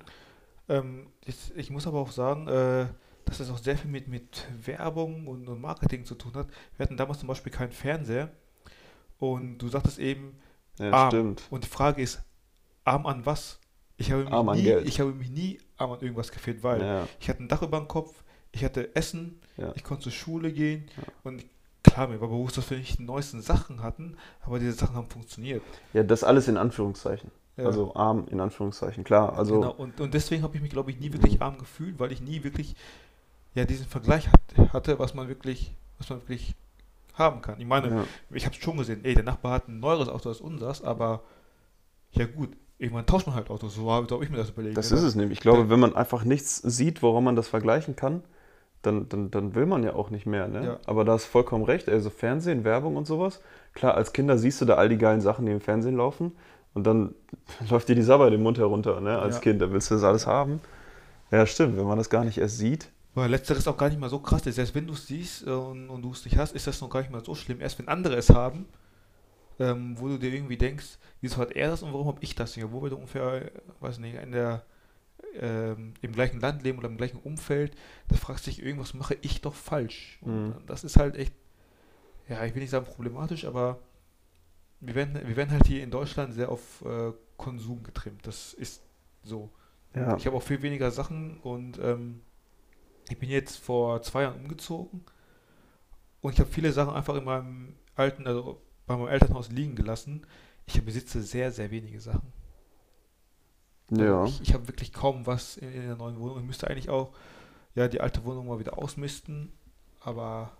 [0.68, 2.86] Ähm, ich, ich, muss aber auch sagen, äh,
[3.24, 6.48] dass das auch sehr viel mit, mit Werbung und, und, Marketing zu tun hat.
[6.76, 8.30] Wir hatten damals zum Beispiel keinen Fernseher
[9.18, 10.38] und du sagtest eben,
[10.78, 11.10] ja, arm.
[11.10, 11.42] Stimmt.
[11.50, 12.22] Und die Frage ist,
[12.84, 13.58] arm an was?
[13.96, 14.86] Ich habe, arm mich nie, Geld.
[14.86, 17.08] ich habe mich nie arm an irgendwas gefehlt, weil ja.
[17.20, 19.40] ich hatte ein Dach über dem Kopf, ich hatte Essen,
[19.74, 20.88] ich konnte zur Schule gehen
[21.22, 21.44] und
[21.82, 25.08] klar, mir war bewusst, dass wir nicht die neuesten Sachen hatten, aber diese Sachen haben
[25.08, 25.62] funktioniert.
[25.92, 27.30] Ja, das alles in Anführungszeichen.
[27.56, 27.66] Ja.
[27.66, 29.36] Also arm in Anführungszeichen, klar.
[29.36, 32.12] Also genau, und, und deswegen habe ich mich, glaube ich, nie wirklich arm gefühlt, weil
[32.12, 32.74] ich nie wirklich
[33.54, 36.54] ja, diesen Vergleich hat, hatte, was man wirklich, was man wirklich
[37.14, 37.60] haben kann.
[37.60, 38.04] Ich meine, ja.
[38.30, 41.22] ich habe es schon gesehen, ey, der Nachbar hat ein neueres Auto als unseres, aber
[42.12, 44.76] ja gut, irgendwann tauscht man halt Autos, so habe ich mir das überlegt.
[44.76, 45.00] Das oder?
[45.00, 45.38] ist es nämlich.
[45.38, 48.22] Ich glaube, wenn man einfach nichts sieht, woran man das vergleichen kann,
[48.82, 50.48] dann, dann, dann will man ja auch nicht mehr.
[50.48, 50.64] Ne?
[50.64, 50.78] Ja.
[50.86, 51.88] Aber da hast vollkommen recht.
[51.88, 53.40] Also Fernsehen, Werbung und sowas.
[53.74, 56.32] Klar, als Kinder siehst du da all die geilen Sachen, die im Fernsehen laufen.
[56.72, 57.14] Und dann
[57.70, 59.18] läuft dir die Sabber den Mund herunter, ne?
[59.18, 59.42] Als ja.
[59.42, 59.62] Kind.
[59.62, 60.60] Da willst du das alles haben.
[61.30, 61.76] Ja, stimmt.
[61.76, 62.90] Wenn man das gar nicht erst sieht.
[63.14, 64.54] Weil letzteres auch gar nicht mal so krass ist.
[64.54, 66.90] Selbst wenn du es siehst äh, und, und du es nicht hast, ist das noch
[66.90, 67.60] gar nicht mal so schlimm.
[67.60, 68.66] Erst wenn andere es haben,
[69.58, 72.56] ähm, wo du dir irgendwie denkst, wieso hat er das und warum habe ich das
[72.56, 72.70] nicht?
[72.70, 74.62] Wo wir ungefähr, weiß nicht, in der
[75.38, 77.76] ähm, im gleichen Land leben oder im gleichen Umfeld,
[78.08, 80.18] da fragst du dich, irgendwas mache ich doch falsch.
[80.22, 80.54] Und mhm.
[80.66, 81.32] das ist halt echt,
[82.28, 83.80] ja, ich will nicht sagen problematisch, aber
[84.80, 88.26] wir werden, wir werden halt hier in Deutschland sehr auf äh, Konsum getrimmt.
[88.26, 88.82] Das ist
[89.22, 89.50] so.
[89.94, 90.16] Ja.
[90.16, 92.20] Ich habe auch viel weniger Sachen und ähm,
[93.08, 95.04] ich bin jetzt vor zwei Jahren umgezogen
[96.20, 100.26] und ich habe viele Sachen einfach in meinem alten, also bei meinem Elternhaus liegen gelassen.
[100.66, 102.32] Ich besitze sehr, sehr wenige Sachen.
[103.90, 104.24] Ja.
[104.24, 106.38] Ich, ich habe wirklich kaum was in, in, der neuen Wohnung.
[106.38, 107.12] Ich müsste eigentlich auch
[107.74, 109.52] ja, die alte Wohnung mal wieder ausmisten.
[110.00, 110.52] Aber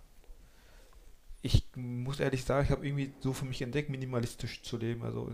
[1.41, 5.03] ich muss ehrlich sagen, ich habe irgendwie so für mich entdeckt, minimalistisch zu leben.
[5.03, 5.31] Also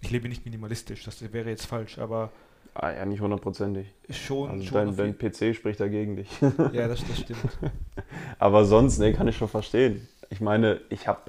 [0.00, 2.30] ich lebe nicht minimalistisch, das wäre jetzt falsch, aber
[2.80, 3.92] Ah ja, nicht hundertprozentig.
[4.10, 6.28] Schon, Also schon dein, dein PC spricht dagegen dich.
[6.72, 7.40] Ja, das, das stimmt.
[8.38, 10.06] Aber sonst, nee, kann ich schon verstehen.
[10.30, 11.22] Ich meine, ich habe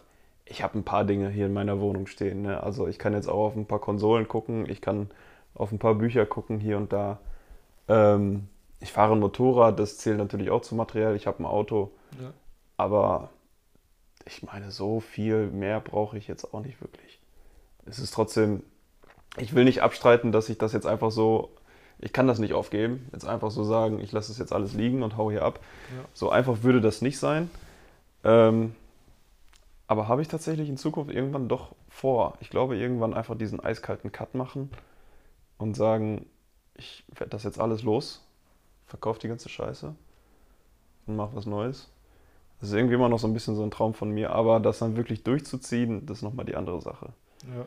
[0.46, 2.44] ich hab ein paar Dinge hier in meiner Wohnung stehen.
[2.44, 2.62] Ne?
[2.62, 5.10] Also ich kann jetzt auch auf ein paar Konsolen gucken, ich kann
[5.56, 7.20] auf ein paar Bücher gucken hier und da.
[7.88, 8.48] Ähm,
[8.80, 11.16] ich fahre ein Motorrad, das zählt natürlich auch zum Material.
[11.16, 12.32] Ich habe ein Auto, Ja.
[12.78, 13.30] aber
[14.26, 17.20] ich meine, so viel mehr brauche ich jetzt auch nicht wirklich.
[17.86, 18.64] Es ist trotzdem,
[19.38, 21.50] ich will nicht abstreiten, dass ich das jetzt einfach so,
[22.00, 25.04] ich kann das nicht aufgeben, jetzt einfach so sagen, ich lasse es jetzt alles liegen
[25.04, 25.60] und hau hier ab.
[25.98, 26.06] Ja.
[26.14, 27.50] So einfach würde das nicht sein.
[28.24, 28.76] Ähm,
[29.88, 32.36] aber habe ich tatsächlich in Zukunft irgendwann doch vor.
[32.42, 34.70] Ich glaube, irgendwann einfach diesen eiskalten Cut machen
[35.60, 36.26] und sagen,
[36.76, 38.26] ich werde das jetzt alles los,
[38.88, 39.94] verkaufe die ganze Scheiße
[41.06, 41.92] und mache was Neues.
[42.60, 44.80] Das ist irgendwie immer noch so ein bisschen so ein Traum von mir, aber das
[44.80, 47.14] dann wirklich durchzuziehen, das ist nochmal die andere Sache.
[47.56, 47.66] Ja.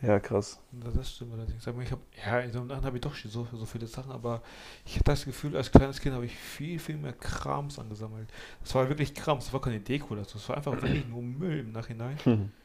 [0.00, 0.58] Ja, krass.
[0.72, 1.66] Das stimmt allerdings.
[1.68, 3.86] Aber ich hab, ja, in so einem Laden habe ich doch schon so, so viele
[3.86, 4.42] Sachen, aber
[4.84, 8.28] ich hatte das Gefühl, als kleines Kind habe ich viel, viel mehr Krams angesammelt.
[8.62, 11.60] Das war wirklich Krams, das war keine Deko, das das war einfach wirklich nur Müll
[11.60, 12.18] im Nachhinein.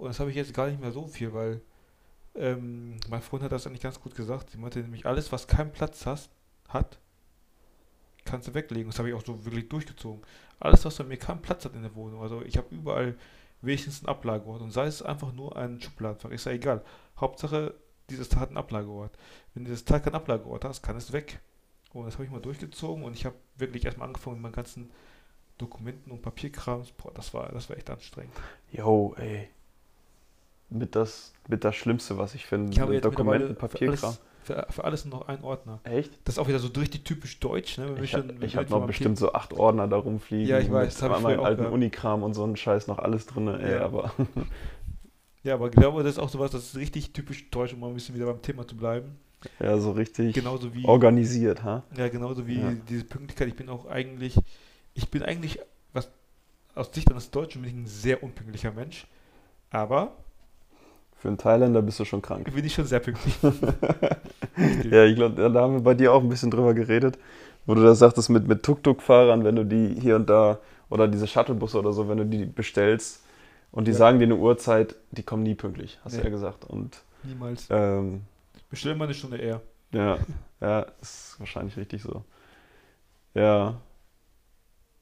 [0.00, 1.60] Und das habe ich jetzt gar nicht mehr so viel, weil
[2.34, 4.48] ähm, mein Freund hat das eigentlich ganz gut gesagt.
[4.48, 6.30] Sie meinte nämlich, alles, was keinen Platz hast,
[6.68, 6.98] hat,
[8.24, 8.90] kannst du weglegen.
[8.90, 10.22] Das habe ich auch so wirklich durchgezogen.
[10.58, 12.22] Alles, was bei mir keinen Platz hat in der Wohnung.
[12.22, 13.14] Also ich habe überall
[13.60, 14.62] wenigstens einen Ablageort.
[14.62, 16.82] Und sei es einfach nur ein Schubladenfach, ist ja egal.
[17.18, 17.74] Hauptsache,
[18.08, 19.18] dieses Teil hat einen Ablageort.
[19.52, 21.40] Wenn dieses Teil keinen Ablageort hast, kann es weg.
[21.92, 24.90] Und das habe ich mal durchgezogen und ich habe wirklich erstmal angefangen mit meinen ganzen
[25.58, 26.92] Dokumenten und Papierkrams.
[26.92, 28.32] Boah, das war, das war echt anstrengend.
[28.72, 29.50] Yo, ey.
[30.70, 32.72] Mit das, mit das Schlimmste, was ich finde.
[32.72, 34.04] Ich habe jetzt Dokumenten, mittlerweile für Papierkram.
[34.10, 35.80] alles, für, für alles noch einen Ordner.
[35.84, 36.12] Echt?
[36.24, 37.96] Das ist auch wieder so richtig typisch deutsch, ne?
[38.02, 38.24] Ich, hab-
[38.56, 40.46] habe noch bestimmt so acht Ordner da rumfliegen.
[40.46, 41.74] Ja, ich weiß, mit das hab ich alten gehabt.
[41.74, 43.48] Unikram und so einen Scheiß noch alles drin.
[43.48, 43.84] Ey, Ja.
[43.84, 44.12] aber
[45.42, 47.88] Ja, aber ich glaube, das ist auch sowas, das ist richtig typisch deutsch, um mal
[47.88, 49.16] ein bisschen wieder beim Thema zu bleiben.
[49.58, 51.82] ja, so richtig Genauso wie, organisiert, ha?
[51.96, 52.72] ja, genauso wie Ja.
[52.88, 53.48] diese Pünktlichkeit.
[53.48, 54.36] Ich bin auch eigentlich,
[54.92, 55.58] ich bin eigentlich,
[55.94, 56.10] was
[56.74, 59.06] aus Sicht eines Deutschen bin ich ein sehr unpünktlicher Mensch.
[59.70, 60.12] Aber
[61.20, 62.52] Für einen Thailänder bist du schon krank.
[62.54, 63.34] bin ich schon sehr pünktlich.
[64.90, 67.18] Ja, ich glaube, da haben wir bei dir auch ein bisschen drüber geredet,
[67.64, 70.58] wo du das sagtest mit, mit Tuk-Tuk-Fahrern, wenn du die hier und da,
[70.90, 73.22] oder diese Shuttlebusse oder so, wenn du die bestellst
[73.72, 73.96] und die Ja.
[73.98, 76.24] sagen dir eine Uhrzeit, die kommen nie pünktlich, hast du Nee.
[76.24, 76.64] ja gesagt.
[76.64, 77.68] Und Niemals.
[77.70, 78.22] ähm,
[78.68, 79.60] Bestell mal eine Stunde eher.
[79.92, 80.18] ja,
[80.60, 82.24] ja, ist wahrscheinlich richtig so.
[83.34, 83.80] Ja.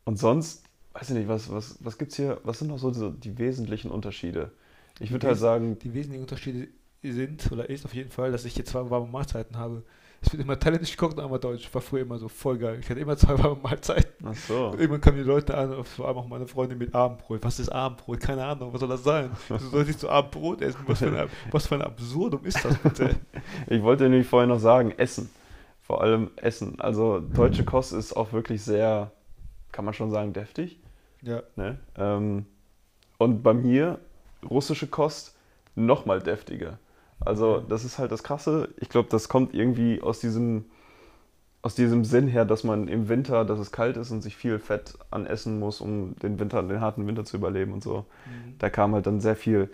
[0.04, 3.18] Und sonst, weiß ich nicht, was, was, was gibt's hier, was sind noch so die,
[3.18, 4.52] die wesentlichen Unterschiede?
[5.00, 6.68] Ich würde halt sagen, Die wesentlichen Unterschiede
[7.02, 9.84] sind oder ist auf jeden Fall, dass ich jetzt zwei warme Mahlzeiten habe.
[10.20, 11.72] Es wird immer thailändisch gekocht und einmal deutsch.
[11.72, 12.78] War früher immer so voll geil.
[12.80, 14.26] Ich hatte immer zwei warme Mahlzeiten.
[14.26, 14.66] ach so.
[14.70, 17.44] Und irgendwann kamen die Leute an, vor allem auch meine Freundin mit Abendbrot.
[17.44, 18.18] Was ist Abendbrot?
[18.18, 19.30] Keine Ahnung, was soll das sein?
[19.48, 20.80] Wieso soll ich zu Abendbrot essen?
[20.88, 23.14] Was für, ein, was für ein Absurdum ist das bitte?
[23.68, 25.30] Ich wollte nämlich vorhin noch sagen, Essen.
[25.82, 26.80] Vor allem Essen.
[26.80, 29.12] Also deutsche Kost ist auch wirklich sehr,
[29.70, 30.80] kann man schon sagen, deftig.
[31.22, 31.78] Ja, Ne?
[31.96, 32.44] Ähm,
[33.18, 34.00] und bei mir,
[34.48, 35.36] russische Kost,
[35.74, 36.78] nochmal deftiger.
[37.20, 38.68] Also das ist halt das Krasse.
[38.76, 40.66] Ich glaube, das kommt irgendwie aus diesem,
[41.62, 44.58] aus diesem Sinn her, dass man im Winter, dass es kalt ist und sich viel
[44.58, 48.06] Fett an essen muss, um den Winter, den harten Winter zu überleben und so.
[48.26, 48.54] Mhm.
[48.58, 49.68] Da kam halt dann sehr viel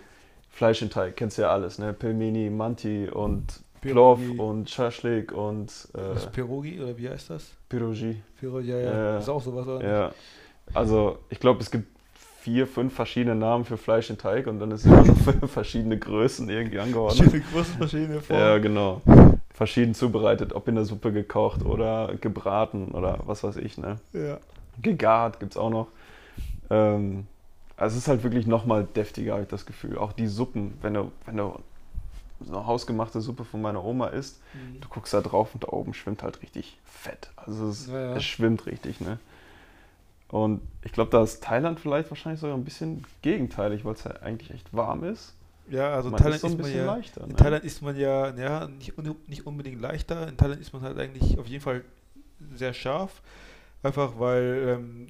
[0.49, 1.93] Fleisch in Teig, kennst du ja alles, ne?
[1.93, 3.61] Pelmeni, Manti und.
[3.81, 7.51] Plov und Schaschlik und äh, Pirogi oder wie heißt das?
[7.69, 8.17] Pirogi.
[8.41, 8.93] Pirogi, ja, ja.
[8.93, 9.19] Ja.
[9.19, 9.87] Ist auch sowas, oder?
[9.87, 10.13] Ja.
[10.73, 11.94] Also ich glaube, es gibt
[12.45, 15.03] vier, fünf verschiedene Namen für Fleisch in Teig und dann ist es immer
[15.41, 17.31] noch verschiedene Größen irgendwie angeordnet.
[17.31, 18.43] Verschiedene Größen, verschiedene Formen.
[18.43, 19.01] Ja, genau.
[19.51, 23.99] Verschieden zubereitet, ob in der Suppe gekocht oder gebraten oder was weiß ich, ne?
[24.13, 24.37] ja.
[24.83, 25.87] Gegart gibt's auch noch.
[26.69, 27.27] Ähm,
[27.79, 29.97] also es ist halt wirklich nochmal deftiger, habe ich das Gefühl.
[29.97, 31.59] Auch die Suppen, wenn du, wenn du
[32.45, 34.81] so eine hausgemachte Suppe von meiner Oma isst, Mhm.
[34.83, 37.31] du guckst da drauf und da oben schwimmt halt richtig Fett.
[37.37, 38.17] Also es, Ja, ja.
[38.17, 39.19] es schwimmt richtig, ne?
[40.35, 44.11] Und ich glaube, da ist Thailand vielleicht wahrscheinlich sogar ein bisschen gegenteilig, weil es ja
[44.21, 45.37] eigentlich echt warm ist.
[45.71, 46.87] Ja, also in Man Thailand ist so ein bisschen ja.
[46.87, 47.21] leichter.
[47.21, 47.37] In ne?
[47.37, 48.95] Thailand ist man ja, ja nicht,
[49.29, 50.27] nicht unbedingt leichter.
[50.27, 51.85] In Thailand ist man halt eigentlich auf jeden Fall
[52.53, 53.23] sehr scharf.
[53.85, 55.07] Einfach weil, ähm,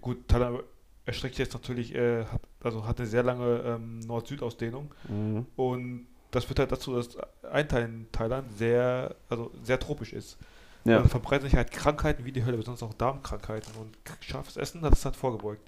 [0.00, 0.60] gut, Thailand
[1.04, 4.94] erstreckt sich jetzt natürlich, äh, hat, also hat eine sehr lange ähm, Nord-Süd-Ausdehnung.
[5.08, 5.46] Mhm.
[5.56, 7.18] Und das führt halt dazu, dass
[7.50, 10.38] ein Teil in Thailand sehr, also sehr tropisch ist.
[10.84, 10.96] Ja.
[10.98, 13.72] Und da verbreiten sich halt Krankheiten wie die Hölle, besonders auch Darmkrankheiten.
[13.74, 15.60] Und scharfes Essen hat das halt vorgebeugt.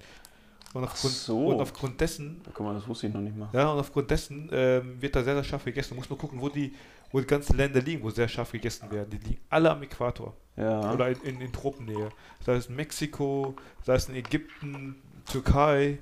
[0.73, 1.47] Und aufgrund, so.
[1.49, 3.47] und aufgrund dessen Guck mal, das wusste ich noch nicht mal.
[3.53, 5.89] ja, und aufgrund dessen ähm, wird da sehr, sehr scharf gegessen.
[5.91, 6.73] Du musst nur gucken, wo die,
[7.11, 9.11] wo die ganzen Länder liegen, wo sehr scharf gegessen werden.
[9.11, 10.91] Die liegen alle am Äquator Ja.
[10.91, 12.09] oder in, in, in Tropennähe.
[12.43, 14.95] Sei es Mexiko, sei es in Ägypten,
[15.31, 15.99] Türkei,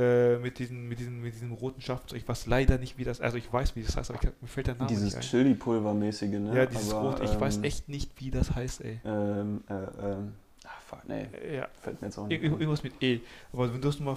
[0.00, 2.00] äh, mit, diesen, mit, diesen, mit diesem roten Schaf.
[2.14, 4.48] Ich weiß leider nicht, wie das, also ich weiß, wie das heißt, aber ich, mir
[4.48, 5.22] fällt der Name Dieses nicht ein.
[5.22, 6.56] Chili-Pulver-mäßige, ne?
[6.56, 9.00] Ja, dieses Aber, Rot, ich weiß ähm, echt nicht, wie das heißt, ey.
[9.04, 10.32] Ähm, äh, ähm,
[10.64, 13.20] ach, fuck, nee, Ja, fällt mir jetzt auch nicht ir- irgendwas mit E.
[13.52, 14.16] Aber wenn du es mal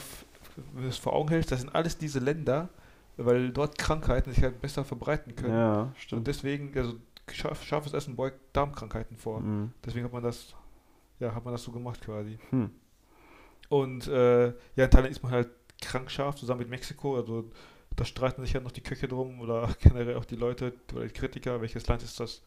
[0.73, 2.69] wenn es vor Augen hältst, das sind alles diese Länder,
[3.17, 5.53] weil dort Krankheiten sich halt besser verbreiten können.
[5.53, 6.27] Ja, Und stimmt.
[6.27, 6.93] deswegen, also
[7.31, 9.39] scharf, scharfes Essen beugt Darmkrankheiten vor.
[9.41, 9.71] Mhm.
[9.83, 10.53] Deswegen hat man das,
[11.19, 12.37] ja, hat man das so gemacht quasi.
[12.51, 12.69] Hm.
[13.69, 15.49] Und äh, ja, in Thailand ist man halt
[15.81, 17.15] krank scharf, zusammen mit Mexiko.
[17.17, 17.45] Also
[17.95, 21.13] da streiten sich ja noch die Köche drum oder generell auch die Leute oder die
[21.13, 22.41] Kritiker, welches Land ist das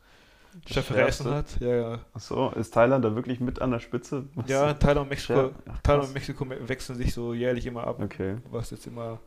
[0.66, 1.02] schärfere?
[1.06, 1.60] Essen hat.
[1.60, 1.98] Ja, ja.
[2.14, 4.24] Achso, ist Thailand da wirklich mit an der Spitze?
[4.34, 7.86] Was- Ja, Thailand und Mexiko, Ach, Thailand und Mexiko me- wechseln sich so jährlich immer
[7.86, 8.36] ab, Okay.
[8.50, 9.20] was jetzt immer.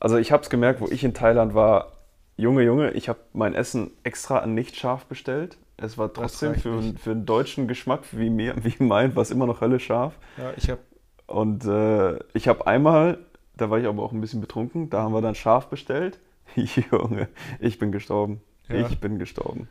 [0.00, 1.92] Also ich habe es gemerkt, wo ich in Thailand war,
[2.36, 5.56] Junge, Junge, ich habe mein Essen extra an nicht scharf bestellt.
[5.76, 9.60] Es war trotzdem für, für einen deutschen Geschmack wie mir, wie mein, was immer noch
[9.60, 10.14] Hölle scharf.
[10.36, 10.80] Ja, ich habe
[11.28, 13.18] Und äh, ich habe einmal,
[13.56, 16.18] da war ich aber auch ein bisschen betrunken, da haben wir dann scharf bestellt.
[16.56, 17.28] Junge,
[17.60, 18.40] ich bin gestorben.
[18.68, 18.88] Ja.
[18.88, 19.68] Ich bin gestorben.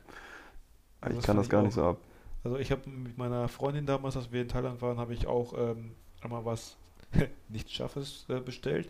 [1.01, 1.97] Also ich kann das gar nicht so ab.
[2.43, 5.53] Also ich habe mit meiner Freundin damals, als wir in Thailand waren, habe ich auch
[5.57, 5.91] ähm,
[6.21, 6.77] einmal was
[7.49, 8.89] nicht Scharfes äh, bestellt.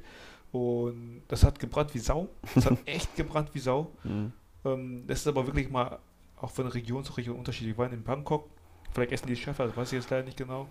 [0.51, 2.27] Und das hat gebrannt wie Sau.
[2.53, 3.91] Das hat echt gebrannt wie Sau.
[4.03, 4.33] Mhm.
[4.65, 5.99] Ähm, das ist aber wirklich mal
[6.35, 7.77] auch von Region zu Region unterschiedlich.
[7.77, 8.49] Wir waren in Bangkok,
[8.91, 10.67] vielleicht essen die schärfer, das weiß ich jetzt leider nicht genau.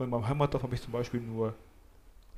[0.00, 1.52] Und in meinem Heimatdorf habe ich zum Beispiel nur,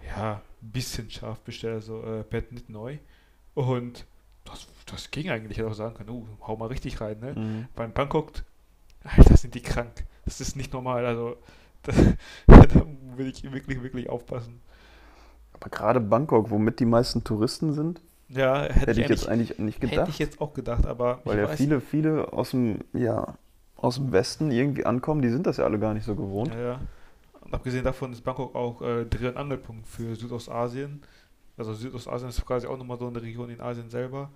[0.04, 2.98] ja, ein bisschen scharf bestellt, also äh, Bett nicht neu.
[3.54, 4.04] Und
[4.44, 7.34] das, das ging eigentlich, ich hätte auch sagen können, uh, hau mal richtig rein, ne?
[7.34, 7.68] Mhm.
[7.76, 8.32] beim Bangkok,
[9.04, 10.04] Alter, sind die krank.
[10.24, 11.06] Das ist nicht normal.
[11.06, 11.36] Also,
[11.82, 11.92] da,
[12.46, 14.60] da will ich wirklich, wirklich aufpassen.
[15.52, 19.58] Aber gerade Bangkok, womit die meisten Touristen sind, Ja, hätte, hätte ich, ich jetzt eigentlich,
[19.60, 20.08] nicht hätte gedacht.
[20.08, 23.36] ich jetzt auch gedacht, aber Weil ja viele, viele aus dem, ja,
[23.76, 26.52] aus dem Westen irgendwie ankommen, die sind das ja alle gar nicht so gewohnt.
[26.54, 26.80] Ja, ja.
[27.52, 31.02] Abgesehen davon ist Bangkok auch äh, Dreh- und Angelpunkt für Südostasien.
[31.56, 34.30] Also Südostasien ist quasi auch nochmal so eine Region in Asien selber.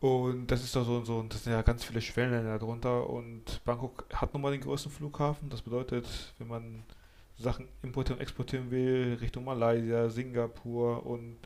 [0.00, 3.08] Und das ist doch so, so das sind ja ganz viele Schwellenländer darunter.
[3.08, 5.50] Und Bangkok hat nochmal den größten Flughafen.
[5.50, 6.82] Das bedeutet, wenn man
[7.38, 11.36] Sachen importieren und exportieren will, Richtung Malaysia, Singapur und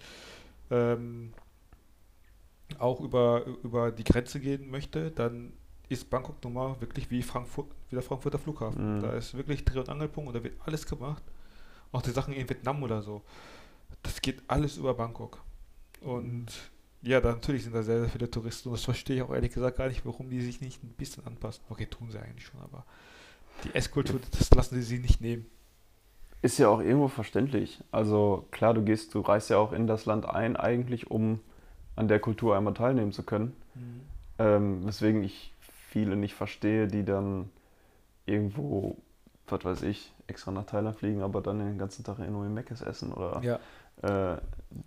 [0.70, 1.34] ähm,
[2.78, 5.52] auch über, über die Grenze gehen möchte, dann
[5.88, 8.96] ist Bangkok nun mal wirklich wie Frankfurt, wie der Frankfurter Flughafen.
[8.96, 9.02] Mhm.
[9.02, 11.22] Da ist wirklich Dreh- und Angelpunkt und da wird alles gemacht.
[11.92, 13.22] Auch die Sachen in Vietnam oder so.
[14.02, 15.42] Das geht alles über Bangkok.
[16.00, 16.46] Und
[17.02, 19.52] ja, da natürlich sind da sehr, sehr viele Touristen und das verstehe ich auch ehrlich
[19.52, 21.62] gesagt gar nicht, warum die sich nicht ein bisschen anpassen.
[21.68, 22.84] Okay, tun sie eigentlich schon, aber
[23.62, 25.46] die Esskultur, das lassen sie sich nicht nehmen.
[26.42, 27.80] Ist ja auch irgendwo verständlich.
[27.90, 31.40] Also klar, du gehst, du reist ja auch in das Land ein, eigentlich, um
[31.96, 33.54] an der Kultur einmal teilnehmen zu können.
[34.38, 35.53] Ähm, weswegen ich
[35.94, 37.50] viele nicht verstehe, die dann
[38.26, 38.96] irgendwo,
[39.46, 42.82] was weiß ich, extra nach Thailand fliegen, aber dann den ganzen Tag nur im Meckes
[42.82, 43.54] essen oder Ja,
[44.02, 44.38] äh,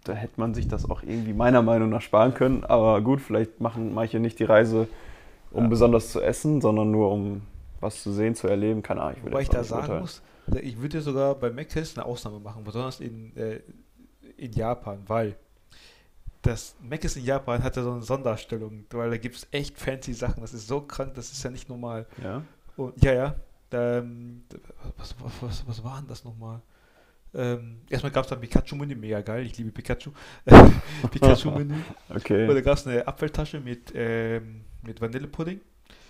[0.04, 2.66] da hätte man sich das auch irgendwie meiner Meinung nach sparen können.
[2.66, 4.90] Aber gut, vielleicht machen manche nicht die Reise,
[5.52, 5.70] um Ja.
[5.70, 7.42] besonders zu essen, sondern nur um
[7.80, 8.84] was zu sehen, zu erleben.
[8.84, 9.24] Keine Ahnung.
[9.24, 10.02] will Wobei ich da sagen urteilen.
[10.02, 10.22] muss,
[10.62, 13.62] ich würde sogar bei Mc's eine Ausnahme machen, besonders in, äh,
[14.36, 15.36] in Japan, weil
[16.48, 20.14] das Mc's in Japan hat ja so eine Sonderstellung, weil da gibt es echt fancy
[20.14, 22.08] Sachen, das ist so krank, das ist ja nicht normal.
[22.24, 22.44] Ja.
[22.76, 23.36] Und, ja, ja,
[23.72, 24.44] ähm,
[24.98, 26.62] was, was, was, was war denn das nochmal?
[27.34, 30.12] Ähm, erstmal gab es da ein Pikachu-Menü, mega geil, ich liebe Pikachu.
[31.12, 31.74] Pikachu-Menü.
[32.10, 32.48] Und Okay.
[32.48, 35.60] da gab es eine Apfeltasche mit, ähm, mit Vanillepudding.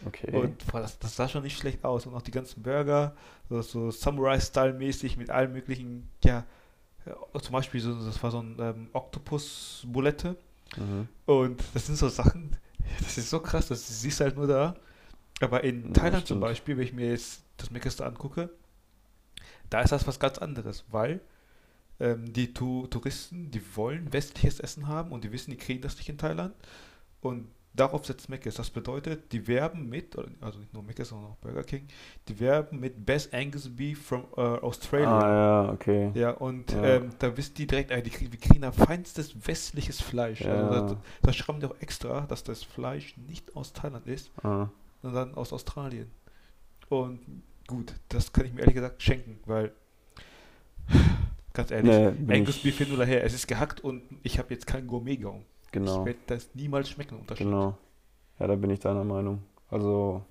[0.05, 0.31] okay.
[0.35, 2.05] Und boah, das, das sah schon nicht schlecht aus.
[2.05, 3.15] Und auch die ganzen Burger,
[3.49, 6.45] so, so Samurai-Style-mäßig mit allen möglichen, ja,
[7.41, 10.35] zum Beispiel so, das war so ein ähm, Oktopus-Bulette.
[10.75, 11.07] mhm.
[11.25, 12.55] Und das sind so Sachen,
[12.99, 14.75] das ist so krass, das siehst du halt nur da.
[15.41, 16.39] Aber in Ja, Thailand zum.
[16.39, 18.49] Beispiel, wenn ich mir jetzt das Meckeste angucke,
[19.69, 21.21] da ist das was ganz anderes, weil
[21.99, 25.97] ähm, die tu Touristen, die wollen westliches Essen haben und die wissen, die kriegen das
[25.97, 26.53] nicht in Thailand.
[27.21, 28.55] Und darauf setzt Mc's.
[28.55, 31.87] Das bedeutet, die werben mit, also nicht nur Mc's, sondern auch Burger King,
[32.27, 35.19] die werben mit Best Angus Beef from äh, Australia.
[35.19, 36.11] Ah ja, okay.
[36.15, 36.83] Ja, und Ja.
[36.95, 40.41] Ähm, da wissen die direkt, äh, die kriegen, wir kriegen da feinstes westliches Fleisch.
[40.41, 40.67] Ja.
[40.69, 44.69] Also da, da schreiben die auch extra, dass das Fleisch nicht aus Thailand ist, Ah.
[45.01, 46.09] sondern aus Australien.
[46.89, 47.19] Und
[47.67, 49.71] gut, das kann ich mir ehrlich gesagt schenken, weil
[51.53, 54.67] ganz ehrlich, Nee, Angus Beef hin oder her, es ist gehackt und ich habe jetzt
[54.67, 55.43] keinen Gourmet-Gaumen.
[55.71, 55.99] Genau.
[56.01, 57.45] Ich werde das niemals schmecken, Unterschied.
[57.47, 57.77] Genau.
[58.39, 59.43] Ja, da bin ich deiner Meinung.
[59.69, 60.21] Also,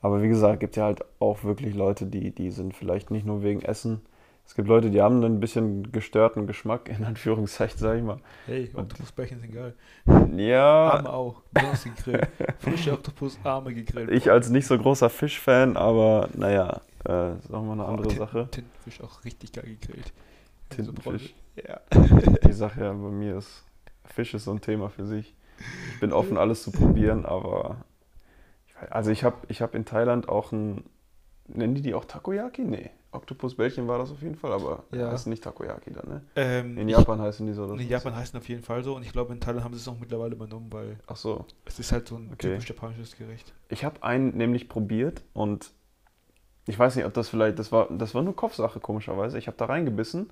[0.00, 3.42] aber wie gesagt, gibt ja halt auch wirklich Leute, die, die sind vielleicht nicht nur
[3.42, 4.00] wegen Essen.
[4.44, 8.18] Es gibt Leute, die haben einen bisschen gestörten Geschmack, in Anführungszeichen, sag ich mal.
[8.46, 9.74] Hey, Oktopusbällchen sind geil.
[10.36, 12.28] Ja, Arme auch, besonders gegrillt.
[12.58, 14.10] Frische Oktopus, Arme gegrillt.
[14.10, 18.18] ich als nicht so großer Fischfan, aber naja, äh, ist auch mal eine andere Tin-
[18.18, 18.48] Sache.
[18.50, 20.12] Tintenfisch auch richtig geil gegrillt.
[20.70, 21.34] Tintenfisch.
[21.54, 21.80] Ja.
[22.48, 23.64] Ich sag ja, bei mir ist
[24.12, 25.34] Fisch ist so ein Thema für sich.
[25.88, 27.76] Ich bin offen, alles zu probieren, aber
[28.90, 30.84] also ich habe ich hab in Thailand auch ein,
[31.48, 32.62] nennen die die auch Takoyaki?
[32.62, 35.10] Nee, Oktopusbällchen war das auf jeden Fall, aber Ja.
[35.10, 36.22] heißen nicht Takoyaki dann, ne?
[36.36, 37.72] Ähm, In Japan heißen die so.
[37.72, 39.88] In Japan heißen auf jeden Fall so und ich glaube in Thailand haben sie es
[39.88, 41.46] auch mittlerweile übernommen, weil Ach so.
[41.64, 42.50] es ist halt so ein Okay.
[42.50, 43.52] typisch japanisches Gericht.
[43.68, 45.70] Ich habe einen nämlich probiert und
[46.66, 49.38] ich weiß nicht, ob das vielleicht, das war, das war nur Kopfsache komischerweise.
[49.38, 50.30] Ich habe da reingebissen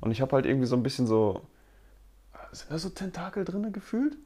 [0.00, 1.42] und ich habe halt irgendwie so ein bisschen so,
[2.52, 4.16] sind da so Tentakel drinne gefühlt,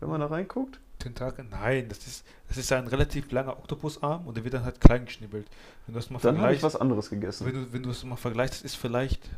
[0.00, 0.80] wenn man da reinguckt?
[0.98, 1.44] Tentakel?
[1.50, 5.04] Nein, das ist, das ist ein relativ langer Oktopusarm und der wird dann halt klein
[5.04, 5.46] geschnibbelt.
[5.86, 7.46] Wenn du das mal Dann habe ich was anderes gegessen.
[7.46, 9.28] wenn du, wenn du es mal vergleichst, das ist vielleicht,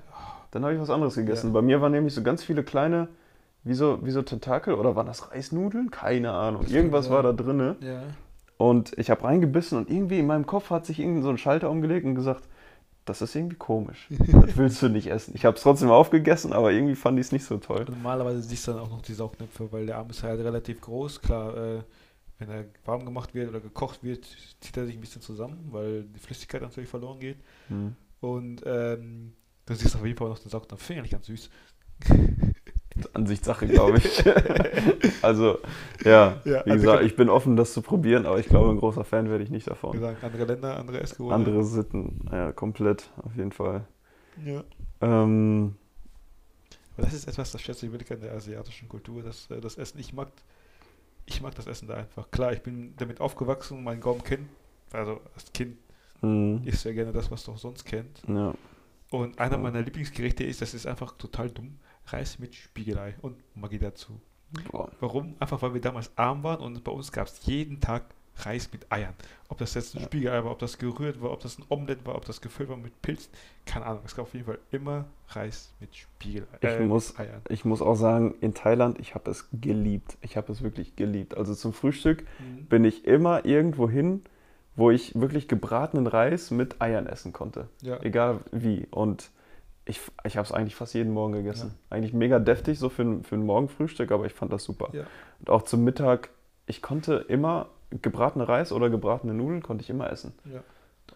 [0.53, 1.49] Dann habe ich was anderes gegessen.
[1.49, 1.53] Ja.
[1.55, 3.09] Bei mir waren nämlich so ganz viele kleine,
[3.65, 5.91] wie so, wie so Tentakel oder waren das Reisnudeln?
[5.91, 6.63] Keine Ahnung.
[6.63, 7.75] Das Irgendwas war da drinne.
[7.81, 8.03] ja,
[8.57, 11.71] Und ich habe reingebissen und irgendwie in meinem Kopf hat sich irgend so ein Schalter
[11.71, 12.45] umgelegt und gesagt,
[13.09, 14.09] das ist irgendwie komisch.
[14.19, 15.33] Das willst du nicht essen.
[15.35, 17.85] Ich habe es trotzdem aufgegessen, aber irgendwie fand ich es nicht so toll.
[17.89, 21.21] normalerweise siehst du dann auch noch die Saugnäpfe, weil der Arm ist halt relativ groß.
[21.21, 21.83] Klar, äh,
[22.39, 24.25] wenn er warm gemacht wird oder gekocht wird,
[24.61, 27.39] zieht er sich ein bisschen zusammen, weil die Flüssigkeit natürlich verloren geht.
[27.69, 27.97] Hm.
[28.21, 29.33] Und ähm,
[29.67, 30.83] du siehst auf jeden Fall noch den Saugnapf.
[30.83, 31.51] Finde ich ganz süß.
[33.15, 34.25] Ansichtssache, glaube ich.
[35.23, 35.59] also,
[36.05, 38.79] ja, Ja, wie also gesagt, ich bin offen, das zu probieren, aber ich glaube, ein
[38.79, 39.93] großer Fan werde ich nicht Wie davon.
[39.93, 41.55] gesagt, andere Länder, andere Essgewohnheiten.
[41.55, 43.87] Andere Sitten, ja, komplett, auf jeden Fall.
[44.45, 44.65] Ja.
[45.01, 45.77] Ähm,
[46.97, 49.77] Aber das ist etwas, das schätze ich wirklich an der asiatischen Kultur, dass äh, das
[49.79, 50.29] Essen, ich mag,
[51.27, 52.31] ich mag das Essen da einfach.
[52.31, 54.49] Klar, ich bin damit aufgewachsen, mein Gaumen kennt,
[54.93, 55.79] also als Kind
[56.23, 58.23] mh, isst ja gerne das, was du auch sonst kennt.
[58.29, 58.55] ja.
[59.11, 61.79] Und einer meiner Lieblingsgerichte ist, das ist einfach total dumm,
[62.13, 64.21] Reis mit Spiegelei und Maggi dazu.
[64.71, 64.91] Boah.
[65.01, 65.35] Warum?
[65.41, 68.05] Einfach weil wir damals arm waren und bei uns gab es jeden Tag
[68.37, 69.15] Reis mit Eiern.
[69.49, 70.05] Ob das jetzt ein Ja.
[70.07, 72.77] Spiegelei war, ob das gerührt war, ob das ein Omelett war, ob das gefüllt war
[72.77, 73.29] mit Pilz,
[73.67, 74.03] keine Ahnung.
[74.07, 76.47] Es gab auf jeden Fall immer Reis mit Spiegelei.
[76.61, 77.43] Ich äh, muss- Eiern.
[77.49, 80.17] Ich muss auch sagen, in Thailand, ich habe es geliebt.
[80.21, 81.37] Ich habe es wirklich geliebt.
[81.37, 82.67] Also zum Frühstück Mhm.
[82.67, 84.23] bin ich immer irgendwo hin,
[84.77, 87.69] wo ich wirklich gebratenen Reis mit Eiern essen konnte.
[87.83, 88.01] Ja.
[88.03, 88.87] Egal wie.
[88.93, 89.31] Und
[89.89, 91.75] ich, ich habe es eigentlich fast jeden Morgen gegessen.
[91.91, 94.91] Eigentlich mega deftig, so für ein, für ein Morgenfrühstück, aber ich fand das super.
[94.93, 95.05] Ja.
[95.41, 96.29] Und auch zum Mittag,
[96.67, 100.35] ich konnte immer gebratene Reis oder gebratene Nudeln konnte ich immer essen.
[100.45, 100.63] Ja.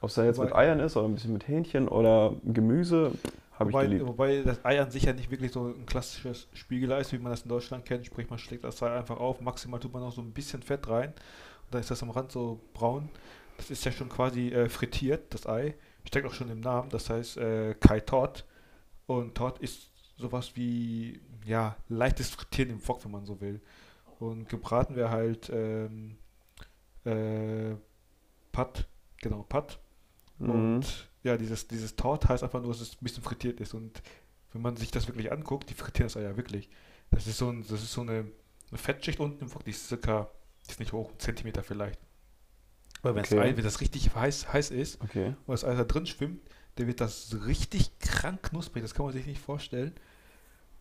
[0.00, 3.12] Ob es da jetzt Wobei- mit Eiern ist oder ein bisschen mit Hähnchen oder Gemüse,
[3.58, 4.06] habe ich geliebt.
[4.06, 7.30] wobei das Ei an sich ja nicht wirklich so ein klassisches Spiegelei ist, wie man
[7.30, 8.06] das in Deutschland kennt.
[8.06, 10.88] Sprich, man schlägt das Ei einfach auf, maximal tut man noch so ein bisschen Fett
[10.88, 13.10] rein und dann ist das am Rand so braun.
[13.58, 15.74] Das ist ja schon quasi äh, frittiert, das Ei.
[16.04, 18.44] Steckt auch schon im Namen, das heißt äh, Kai Tot.
[19.06, 23.60] Und Tot ist sowas wie, ja, leichtes Frittieren im Wok, wenn man so will.
[24.18, 26.16] Und gebraten wäre halt ähm,
[27.04, 27.74] äh,
[28.52, 28.86] Pat,
[29.20, 29.80] genau, Pat.
[30.38, 30.50] Mhm.
[30.50, 33.74] Und ja, dieses, dieses Tort heißt einfach nur, dass es ein bisschen frittiert ist.
[33.74, 34.02] Und
[34.52, 36.68] wenn man sich das wirklich anguckt, die frittieren das ja wirklich.
[37.10, 38.30] Das ist so, ein, das ist so eine,
[38.70, 40.30] eine Fettschicht unten im Wok, die ist circa,
[40.66, 42.00] die ist nicht hoch, einen Zentimeter vielleicht.
[43.02, 43.36] Weil wenn, Okay.
[43.36, 45.28] das Ei, wenn das richtig heiß, heiß ist Okay.
[45.46, 48.82] und das Ei da drin schwimmt, dann wird das richtig krank knusprig.
[48.82, 49.92] Das kann man sich nicht vorstellen.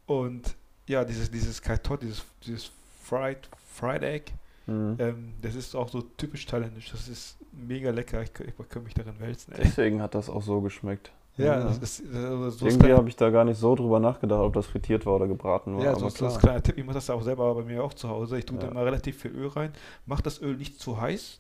[0.06, 0.56] Und
[0.88, 2.72] ja, dieses, dieses Kaitot, dieses, dieses
[3.04, 4.32] Fried, Fried Egg,
[4.68, 4.96] Mhm.
[5.00, 6.92] ähm, das ist auch so typisch thailändisch.
[6.92, 8.22] Das ist mega lecker.
[8.22, 9.54] Ich, ich kann mich darin wälzen.
[9.54, 9.62] Ey.
[9.64, 11.12] Deswegen hat das auch so geschmeckt.
[11.36, 14.54] Ja, das ist also so Irgendwie habe ich da gar nicht so drüber nachgedacht, ob
[14.54, 15.84] das frittiert war oder gebraten war.
[15.84, 16.30] ja, so, so klar.
[16.30, 18.38] als kleiner Tipp, ich mache das auch selber bei mir auch zu Hause.
[18.38, 18.74] Ich tue da Ja.
[18.74, 19.74] mal relativ viel Öl rein.
[20.06, 21.40] Macht das Öl nicht zu heiß,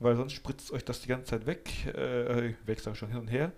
[0.00, 1.86] weil sonst spritzt euch das die ganze Zeit weg.
[1.94, 3.52] Äh, weg sag ich schon hin und her.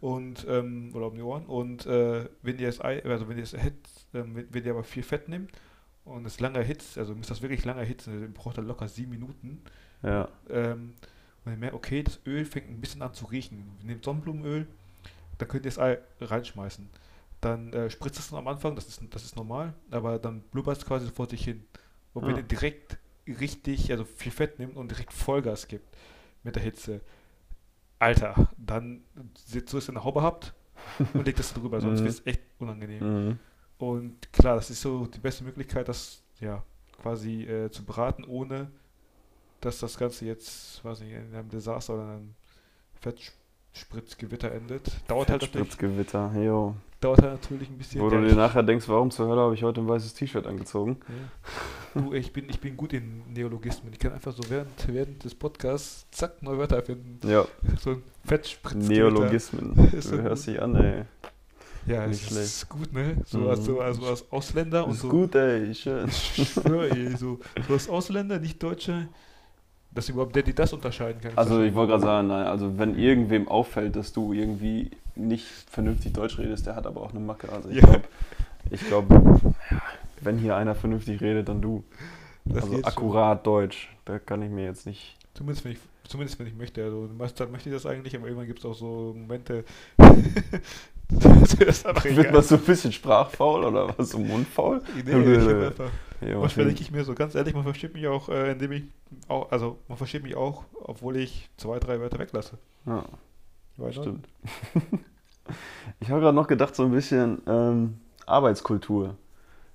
[0.00, 1.46] Und, ähm, oder um die Ohren.
[1.46, 4.72] Und äh, wenn ihr das Ei, also wenn ihr es erhitzt, ähm, wenn, wenn ihr
[4.72, 5.50] aber viel Fett nimmt
[6.04, 8.88] und es lange erhitzt, also ihr müsst das wirklich lange erhitzen, ihr braucht dann locker
[8.88, 9.62] sieben Minuten.
[10.02, 10.28] Ja.
[10.50, 10.94] Ähm,
[11.44, 13.64] und ihr merkt, okay, das Öl fängt ein bisschen an zu riechen.
[13.84, 14.66] Nehmt Sonnenblumenöl,
[15.38, 16.88] dann könnt ihr das Ei reinschmeißen.
[17.40, 20.86] Dann äh, spritzt es am Anfang, das ist, das ist normal, aber dann blubbert es
[20.86, 21.64] quasi vor sich hin.
[22.14, 22.38] Und wenn Ah.
[22.38, 25.96] ihr direkt richtig, also viel Fett nimmt und direkt Vollgas gibt
[26.42, 27.00] mit der Hitze,
[27.98, 29.02] Alter, dann
[29.46, 30.54] seht so, dass ihr eine Haube habt
[31.14, 32.04] und legt das drüber, sonst Mhm.
[32.04, 33.28] wird es echt unangenehm.
[33.28, 33.38] Mhm.
[33.78, 36.62] Und klar, das ist so die beste Möglichkeit, das ja
[37.00, 38.70] quasi äh, zu braten, ohne
[39.60, 42.34] dass das Ganze jetzt, weiß nicht, in einem Desaster oder in einem
[43.76, 44.90] Fettspritzgewitter endet.
[45.06, 46.74] Dauert halt, Spritzgewitter, jo.
[47.00, 48.00] dauert halt natürlich ein bisschen.
[48.00, 50.98] Wo du dir nachher denkst, warum zur Hölle habe ich heute ein weißes T-Shirt angezogen?
[51.94, 52.00] Ja.
[52.00, 53.92] Du, ich bin, ich bin gut in Neologismen.
[53.92, 57.20] Ich kann einfach so während, während des Podcasts zack neue Wörter erfinden.
[57.28, 57.44] Ja,
[57.78, 58.92] So ein Fettspritzgewitter.
[58.92, 59.78] Neologismen.
[59.92, 61.04] Ist Du so hörst dich an, ey.
[61.86, 62.44] Ja, Nicht schlecht.
[62.46, 63.18] ist gut, ne?
[63.26, 63.48] So, Mhm.
[63.48, 65.08] als, so also als Ausländer und Ist so.
[65.08, 66.08] gut, ey, schön.
[66.36, 69.08] Ich schwöre, ey, so, so als Ausländer, nicht Deutsche,
[69.96, 71.32] dass überhaupt der, die das unterscheiden kann.
[71.36, 76.12] Also ich wollte gerade sagen, nein, also wenn irgendwem auffällt, dass du irgendwie nicht vernünftig
[76.12, 77.50] Deutsch redest, der hat aber auch eine Macke.
[77.50, 77.82] Also ich Ja.
[77.82, 78.04] glaube,
[78.88, 79.10] glaub,
[79.70, 79.82] ja,
[80.20, 81.84] wenn hier einer vernünftig redet, dann du.
[82.44, 82.92] Das also geht schon.
[82.92, 85.16] akkurat Deutsch, da kann ich mir jetzt nicht.
[85.34, 86.84] Zumindest wenn ich, zumindest wenn ich möchte.
[86.84, 89.64] Also meist dann möchte ich das eigentlich, aber irgendwann gibt es auch so Momente.
[91.10, 94.82] Wird man so ein bisschen sprachfaul oder was, so mundfaul?
[94.94, 98.52] Nee, ich Ja, manchmal denke ich mir so, ganz ehrlich, man versteht mich auch, äh,
[98.52, 98.84] indem ich
[99.28, 102.58] auch, also man versteht mich auch, obwohl ich zwei, drei Wörter weglasse.
[102.86, 103.04] ja,
[103.76, 104.02] Weißt du?
[104.02, 104.28] stimmt.
[106.00, 109.14] ich habe gerade noch gedacht, so ein bisschen ähm, Arbeitskultur.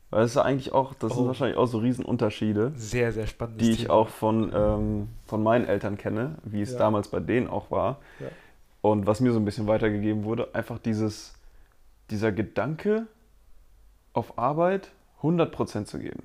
[0.09, 1.27] Weil das ist ja eigentlich auch, das sind Oh.
[1.27, 2.73] wahrscheinlich auch so Riesenunterschiede.
[2.75, 3.61] Sehr, sehr spannend.
[3.61, 6.79] die ich auch von, ähm, von meinen Eltern kenne, wie es Ja.
[6.79, 7.99] damals bei denen auch war.
[8.19, 8.27] Ja.
[8.81, 11.33] Und was mir so ein bisschen weitergegeben wurde, einfach dieses,
[12.09, 13.07] dieser Gedanke,
[14.13, 16.23] auf Arbeit 100% zu geben.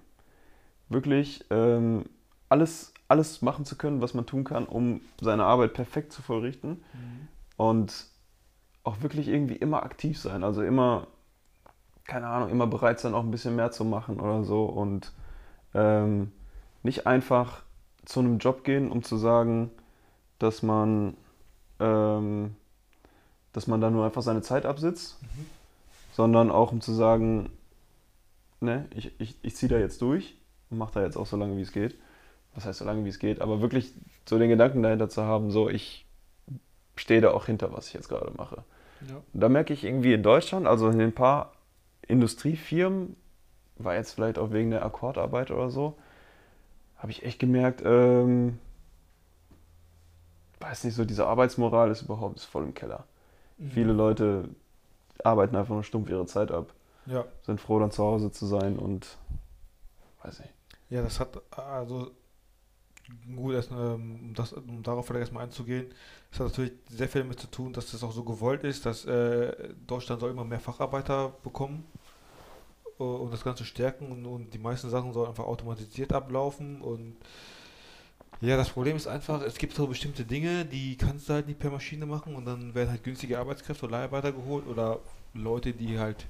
[0.89, 2.07] Wirklich ähm,
[2.49, 6.71] alles, alles machen zu können, was man tun kann, um seine Arbeit perfekt zu vollrichten.
[6.71, 7.29] Mhm.
[7.57, 8.07] Und
[8.85, 10.45] auch wirklich irgendwie immer aktiv sein.
[10.45, 11.09] Also immer,
[12.05, 14.65] keine Ahnung, immer bereit sein, auch ein bisschen mehr zu machen oder so.
[14.65, 15.13] Und
[15.75, 16.33] ähm,
[16.83, 17.63] nicht einfach
[18.05, 19.71] zu einem Job gehen, um zu sagen,
[20.39, 21.17] dass man,
[21.81, 22.55] ähm,
[23.53, 25.47] dass man da nur einfach seine Zeit absitzt, Mhm.
[26.13, 27.51] sondern auch um zu sagen,
[28.61, 30.37] ne, ich, ich, ich ziehe da jetzt durch
[30.71, 31.97] und mache da jetzt auch so lange, wie es geht.
[32.55, 33.93] Was heißt so lange, wie es geht, aber wirklich
[34.27, 36.07] so den Gedanken dahinter zu haben, so ich
[36.97, 38.65] stehe da auch hinter, was ich jetzt gerade mache.
[39.07, 39.17] Ja.
[39.35, 41.53] Da merke ich irgendwie in Deutschland, also in ein paar
[42.09, 43.15] Industriefirmen,
[43.77, 45.99] war jetzt vielleicht auch wegen der Akkordarbeit oder so,
[46.97, 48.59] habe ich echt gemerkt, ähm,
[50.61, 53.05] weiß nicht, so diese Arbeitsmoral ist überhaupt ist voll im Keller.
[53.59, 53.71] Mhm.
[53.71, 54.49] Viele Leute
[55.25, 56.73] arbeiten einfach nur stumpf ihre Zeit ab,
[57.07, 57.25] Ja.
[57.45, 59.07] sind froh, dann zu Hause zu sein und
[60.23, 60.53] weiß nicht.
[60.91, 62.11] Ja, das hat also
[63.35, 65.87] gut, erst, ähm, um, das, um darauf vielleicht erstmal einzugehen,
[66.31, 69.05] das hat natürlich sehr viel damit zu tun, dass das auch so gewollt ist, dass
[69.05, 71.85] äh, Deutschland soll immer mehr Facharbeiter bekommen
[72.99, 77.17] äh, und das Ganze stärken und, und die meisten Sachen sollen einfach automatisiert ablaufen und
[78.41, 81.59] ja, das Problem ist einfach, es gibt so bestimmte Dinge, die kannst du halt nicht
[81.59, 85.01] per Maschine machen und dann werden halt günstige Arbeitskräfte oder Leiharbeiter geholt oder
[85.35, 86.27] Leute, die halt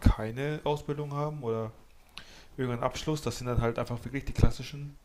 [0.00, 1.72] keine Ausbildung haben oder
[2.56, 3.22] irgendeinen Abschluss.
[3.22, 4.96] Das sind dann halt einfach wirklich die klassischen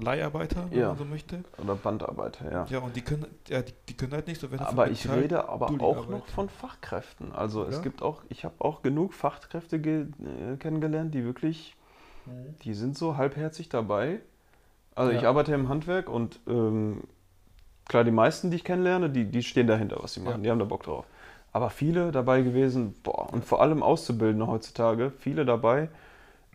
[0.00, 0.88] Leiharbeiter, wenn Ja.
[0.88, 1.44] man so möchte.
[1.62, 2.66] Oder Bandarbeiter, ja.
[2.70, 5.08] Ja, und die können, ja, die, die können halt nicht so, wenn du Aber ich
[5.08, 7.32] rede aber auch noch von Fachkräften.
[7.32, 7.82] Also es Ja?
[7.82, 11.76] gibt auch, ich habe auch genug Fachkräfte ge äh, kennengelernt, die wirklich,
[12.26, 12.54] Mhm.
[12.64, 14.20] die sind so halbherzig dabei.
[14.94, 15.28] Also ich Ja.
[15.28, 17.02] arbeite im Handwerk und ähm,
[17.86, 20.42] klar, die meisten, die ich kennenlerne, die, die stehen dahinter, was sie machen, Ja.
[20.44, 21.06] die haben da Bock drauf.
[21.52, 25.88] Aber viele dabei gewesen, boah, und vor allem Auszubildende heutzutage, viele dabei,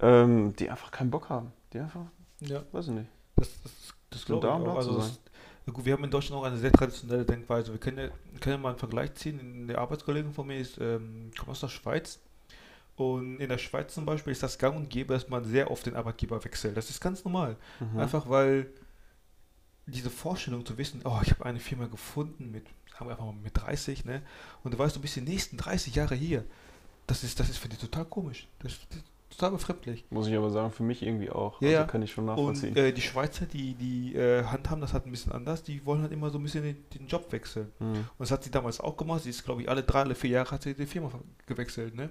[0.02, 1.52] ähm, die einfach keinen Bock haben.
[1.74, 2.02] Die einfach,
[2.42, 3.10] Ja, weiß ich nicht.
[3.36, 3.72] das, das,
[4.10, 4.76] das glaube ich auch.
[4.76, 5.20] Also das,
[5.66, 7.72] wir haben in Deutschland auch eine sehr traditionelle Denkweise.
[7.72, 8.12] Wir können
[8.42, 9.40] können mal einen Vergleich ziehen.
[9.70, 12.20] Eine Arbeitskollegin von mir ist, ähm, kommt aus der Schweiz.
[13.00, 15.86] Und in der Schweiz zum Beispiel ist das gang und gäbe, dass man sehr oft
[15.86, 16.76] den Arbeitgeber wechselt.
[16.76, 17.56] Das ist ganz normal.
[17.80, 17.98] Mhm.
[17.98, 18.68] Einfach weil
[19.86, 23.34] diese Vorstellung zu wissen, oh, ich habe eine Firma gefunden mit, sagen wir einfach mal
[23.34, 24.22] mit 30, ne?
[24.64, 26.44] Und du weißt, du bist die nächsten 30 Jahre hier.
[27.08, 28.50] Das ist, das ist für dich total komisch.
[28.60, 28.82] Das ist
[29.30, 30.04] total befremdlich.
[30.10, 31.62] Muss ich aber sagen, für mich irgendwie auch.
[31.62, 32.76] Ja, also kann ich schon Und nachvollziehen.
[32.76, 36.12] äh, die Schweizer, die, die äh, handhaben das halt ein bisschen anders, die wollen halt
[36.12, 37.72] immer so ein bisschen den, den Job wechseln.
[37.80, 37.94] Mhm.
[37.94, 39.24] Und das hat sie damals auch gemacht.
[39.24, 41.10] Sie ist, glaube ich, alle drei, alle vier Jahre hat sie die Firma
[41.46, 42.10] gewechselt, ne?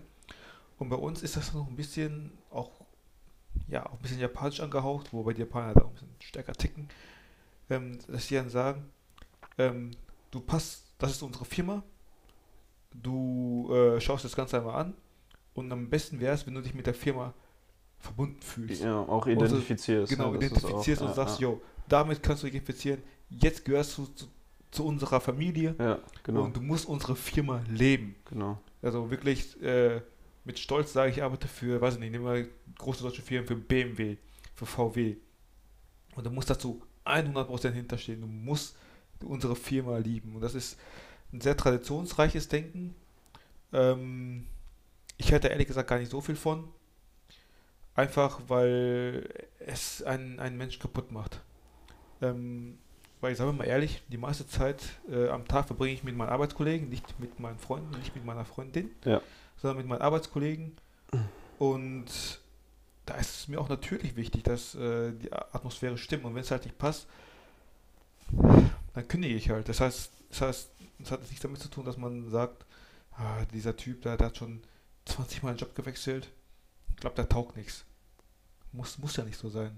[0.78, 2.70] Und bei uns ist das noch ein bisschen auch,
[3.66, 6.88] ja, auch ein bisschen japanisch angehaucht, wobei die Japaner da auch ein bisschen stärker ticken,
[7.70, 8.84] ähm, dass sie dann sagen,
[9.58, 9.90] ähm,
[10.30, 11.82] du passt, das ist unsere Firma,
[12.92, 14.94] du äh, schaust das Ganze einmal an
[15.54, 17.34] und am besten wäre es, wenn du dich mit der Firma
[17.98, 18.82] verbunden fühlst.
[18.82, 20.10] Ja, auch identifizierst.
[20.12, 20.36] Genau, ne?
[20.36, 21.48] Identifizierst auch- und ja, sagst, ja.
[21.48, 24.26] jo, damit kannst du dich identifizieren, jetzt gehörst du zu,
[24.70, 26.42] zu unserer Familie Ja, genau.
[26.42, 28.14] und du musst unsere Firma leben.
[28.26, 28.58] genau.
[28.80, 30.00] Also wirklich äh,
[30.48, 33.54] mit Stolz sage ich, arbeite für, weiß ich nicht, nehmen wir große deutsche Firmen, für
[33.54, 34.16] BMW,
[34.54, 35.16] für VW.
[36.16, 38.22] Und du musst dazu 100% hinterstehen.
[38.22, 38.74] Du musst
[39.22, 40.34] unsere Firma lieben.
[40.34, 40.78] Und das ist
[41.34, 42.94] ein sehr traditionsreiches Denken.
[43.74, 44.46] Ähm,
[45.18, 46.66] ich hätte ehrlich gesagt gar nicht so viel von.
[47.94, 49.28] Einfach weil
[49.58, 51.42] es einen, einen Mensch kaputt macht.
[52.22, 52.78] Ähm,
[53.20, 56.30] weil ich sage mal ehrlich, die meiste Zeit äh, am Tag verbringe ich mit meinen
[56.30, 59.20] Arbeitskollegen, nicht mit meinen Freunden, nicht mit meiner Freundin, Ja.
[59.60, 60.76] Sondern mit meinen Arbeitskollegen.
[61.58, 62.40] Und
[63.06, 66.24] da ist es mir auch natürlich wichtig, dass äh, die Atmosphäre stimmt.
[66.24, 67.06] Und wenn es halt nicht passt,
[68.94, 69.68] dann kündige ich halt.
[69.68, 70.70] Das heißt, das heißt,
[71.02, 72.66] es hat nichts damit zu tun, dass man sagt,
[73.12, 74.62] ah, dieser Typ, der, der hat schon
[75.06, 76.28] 20 Mal den Job gewechselt.
[76.90, 77.84] Ich glaube, der taugt nichts.
[78.72, 79.76] Muss, muss ja nicht so sein.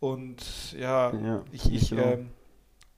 [0.00, 2.02] Und ja, Ja, ich, ich, genau.
[2.02, 2.30] ähm,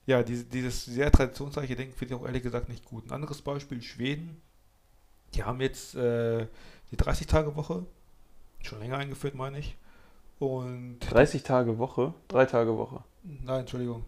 [0.07, 3.07] ja, diese, dieses sehr traditionsreiche Denken finde ich auch ehrlich gesagt nicht gut.
[3.07, 4.41] Ein anderes Beispiel, Schweden,
[5.37, 6.47] die haben jetzt äh,
[6.91, 7.85] die 30-Tage-Woche,
[8.63, 9.77] schon länger eingeführt, meine ich.
[10.39, 12.13] Und 30 Tage Woche?
[12.29, 13.01] Drei Tage Woche?
[13.23, 14.05] Nein, Entschuldigung,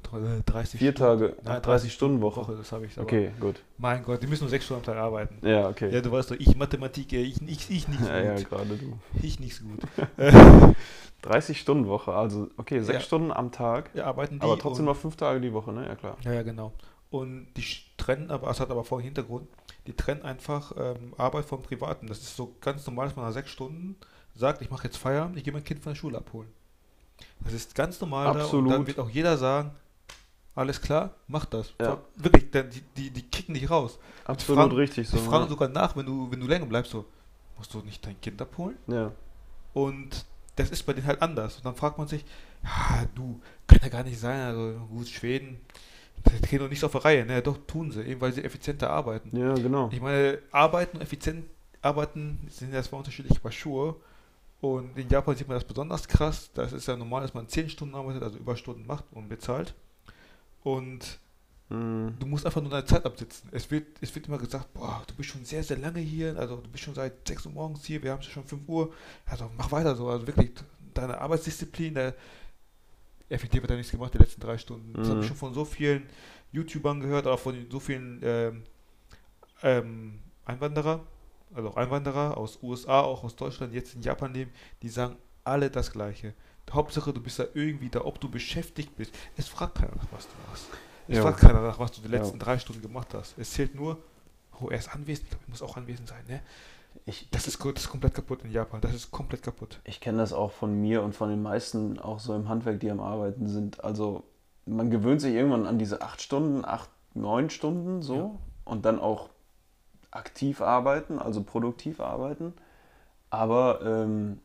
[0.46, 1.20] 30 Vier Stunden.
[1.20, 1.36] Tage?
[1.42, 2.40] Nein, 30 Stunden Woche.
[2.42, 2.98] Woche, das habe ich.
[2.98, 3.62] Okay, gut.
[3.78, 5.44] Mein Gott, die müssen nur sechs Stunden am Tag arbeiten.
[5.46, 5.92] Ja, okay.
[5.92, 8.48] Ja, du weißt doch, ich Mathematik, äh, ich, ich, ich nicht so Ja, ja, gut.
[8.48, 8.98] gerade du.
[9.22, 9.80] Ich nicht so gut.
[11.22, 13.04] 30 Stunden Woche, also okay, sechs Ja.
[13.04, 14.44] Stunden am Tag, ja, arbeiten die.
[14.44, 15.86] aber trotzdem noch fünf Tage die Woche, ne?
[15.86, 16.16] Ja, klar.
[16.22, 16.72] Ja, ja, genau.
[17.10, 17.64] Und die
[17.96, 19.48] trennen, aber es hat aber vorhin Hintergrund,
[19.88, 22.06] die trennen einfach ähm, Arbeit vom Privaten.
[22.06, 23.96] Das ist so ganz normal, dass man nach sechs Stunden
[24.34, 26.48] sagt, ich mache jetzt Feierabend, ich gehe mein Kind von der Schule abholen.
[27.40, 28.72] Das ist ganz normal da und Absolut.
[28.72, 29.70] dann wird auch jeder sagen,
[30.54, 31.72] alles klar, mach das.
[31.80, 32.02] Ja.
[32.16, 33.98] Wirklich, denn die, die, die kicken dich raus.
[34.24, 35.16] Absolut fragen- richtig so.
[35.16, 35.50] Die fragen ne?
[35.50, 37.06] sogar nach, wenn du, wenn du länger bleibst, so,
[37.56, 38.76] musst du nicht dein Kind abholen?
[38.88, 39.12] Ja.
[39.72, 40.26] Und
[40.56, 41.56] das ist bei denen halt anders.
[41.56, 42.24] Und dann fragt man sich,
[42.62, 45.60] ja, du, kann ja gar nicht sein, also gut, Schweden,
[46.26, 47.24] die kriegen doch nichts auf der Reihe.
[47.26, 49.36] Ne, doch, tun sie, eben weil sie effizienter arbeiten.
[49.36, 49.88] ja, genau.
[49.92, 51.44] Ich meine, arbeiten und effizient
[51.82, 53.96] arbeiten sind ja zwei unterschiedliche Paar Schuhe.
[54.60, 56.50] Und in Japan sieht man das besonders krass.
[56.52, 59.74] Das ist ja normal, dass man 10 Stunden arbeitet, also Überstunden macht und bezahlt.
[60.62, 61.18] Und
[61.70, 62.14] Mhm.
[62.18, 63.50] du musst einfach nur deine Zeit absitzen.
[63.52, 66.56] Es wird, es wird immer gesagt, boah, du bist schon sehr, sehr lange hier, also
[66.56, 68.90] du bist schon seit 6 Uhr morgens hier, wir haben es schon 5 Uhr.
[69.26, 70.08] Also mach weiter so.
[70.08, 70.50] Also wirklich,
[70.94, 72.14] deine Arbeitsdisziplin, der
[73.28, 74.96] effektiv hat er nichts gemacht die letzten drei Stunden.
[74.98, 75.28] Das habe ich Mhm.
[75.28, 76.08] schon von so vielen
[76.52, 78.64] YouTubern gehört, auch von so vielen ähm,
[79.62, 81.04] ähm, Einwanderer,
[81.54, 84.50] also auch Einwanderer aus USA, auch aus Deutschland, jetzt in Japan leben,
[84.82, 86.34] die sagen alle das Gleiche.
[86.70, 89.14] Hauptsache, du bist da irgendwie da, ob du beschäftigt bist.
[89.36, 90.66] Es fragt keiner nach, was du machst.
[91.08, 91.22] Es Ja.
[91.22, 92.18] fragt keiner nach, was du die Ja.
[92.18, 93.38] letzten drei Stunden gemacht hast.
[93.38, 93.98] Es zählt nur,
[94.60, 96.22] oh, er ist anwesend, ich glaube, er muss auch anwesend sein.
[96.28, 96.42] Ne?
[97.04, 98.80] Ich, Das, ist, das ist komplett kaputt in Japan.
[98.80, 99.80] Das ist komplett kaputt.
[99.84, 102.90] ich kenne das auch von mir und von den meisten auch so im Handwerk, die
[102.90, 103.82] am Arbeiten sind.
[103.82, 104.24] Also
[104.66, 108.30] man gewöhnt sich irgendwann an diese acht Stunden, acht, neun Stunden so Ja.
[108.64, 109.30] und dann auch
[110.10, 112.52] aktiv arbeiten, also produktiv arbeiten.
[113.30, 114.40] Aber ähm,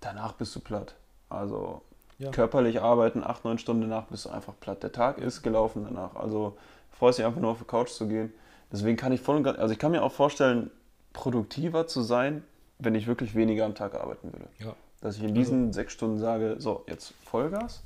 [0.00, 0.94] danach bist du platt.
[1.28, 1.82] Also
[2.18, 2.30] Ja.
[2.30, 4.82] körperlich arbeiten, acht, neun Stunden danach bist du einfach platt.
[4.82, 6.14] Der Tag ist gelaufen danach.
[6.16, 6.56] Also
[6.90, 8.32] freust dich einfach nur auf die Couch zu gehen.
[8.72, 10.70] Deswegen kann ich voll und ganz, also ich kann mir auch vorstellen,
[11.14, 12.44] produktiver zu sein,
[12.78, 14.48] wenn ich wirklich weniger am Tag arbeiten würde.
[14.58, 14.76] Ja.
[15.00, 17.82] Dass ich in diesen sechs Stunden sage, so, jetzt Vollgas.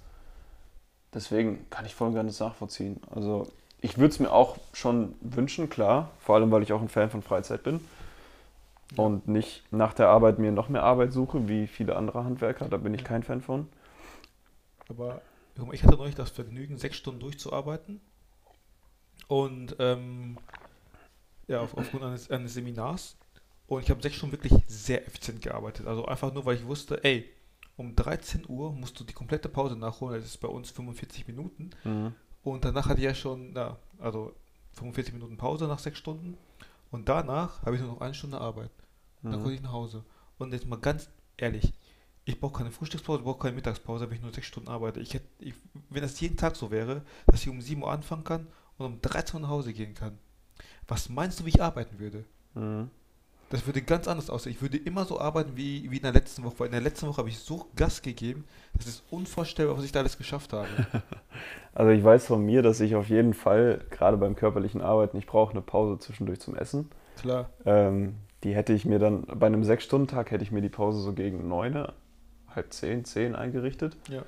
[1.14, 3.00] Deswegen kann ich voll und ganz nachvollziehen.
[3.14, 3.46] Also
[3.80, 6.10] ich würde es mir auch schon wünschen, klar.
[6.18, 7.80] Vor allem, weil ich auch ein Fan von Freizeit bin.
[8.96, 9.04] Ja.
[9.04, 12.68] Und nicht nach der Arbeit mir noch mehr Arbeit suche, wie viele andere Handwerker.
[12.68, 13.08] Da bin ich Ja.
[13.08, 13.68] kein Fan von.
[14.88, 15.20] Aber
[15.72, 18.00] ich hatte neulich das Vergnügen, sechs Stunden durchzuarbeiten.
[19.26, 20.38] Und ähm,
[21.48, 23.16] ja, auf, aufgrund eines, eines Seminars.
[23.66, 25.86] Und ich habe sechs Stunden wirklich sehr effizient gearbeitet.
[25.86, 27.28] Also einfach nur, weil ich wusste, ey,
[27.76, 30.20] um 13 Uhr musst du die komplette Pause nachholen.
[30.20, 31.70] Das ist bei uns 45 Minuten.
[31.84, 32.14] Mhm.
[32.42, 34.34] Und danach hatte ich ja schon, na, also
[34.74, 36.38] 45 Minuten Pause nach sechs Stunden.
[36.90, 38.70] Und danach habe ich nur noch eine Stunde Arbeit.
[39.22, 39.54] Dann konnte Mhm.
[39.54, 40.04] ich nach Hause.
[40.38, 41.72] Und jetzt mal ganz ehrlich,
[42.24, 45.00] ich brauche keine Frühstückspause, ich brauche keine Mittagspause, wenn ich nur sechs Stunden arbeite.
[45.00, 45.54] Ich hätte, ich,
[45.90, 48.46] wenn das jeden Tag so wäre, dass ich um 7 Uhr anfangen kann
[48.78, 50.18] und um 13 Uhr nach Hause gehen kann,
[50.88, 52.24] was meinst du, wie ich arbeiten würde?
[52.54, 52.90] Mhm.
[53.50, 54.52] Das würde ganz anders aussehen.
[54.52, 56.60] Ich würde immer so arbeiten wie, wie in der letzten Woche.
[56.60, 59.92] Weil in der letzten Woche habe ich so Gas gegeben, das ist unvorstellbar, was ich
[59.92, 60.68] da alles geschafft habe.
[61.74, 65.26] Also ich weiß von mir, dass ich auf jeden Fall, gerade beim körperlichen Arbeiten, ich
[65.26, 66.90] brauche eine Pause zwischendurch zum Essen.
[67.20, 67.50] Klar.
[67.64, 71.12] Ähm, die hätte ich mir dann, bei einem Sechs-Stunden-Tag hätte ich mir die Pause so
[71.12, 71.86] gegen neun,
[72.48, 73.96] halb zehn, zehn eingerichtet.
[74.08, 74.22] Ja.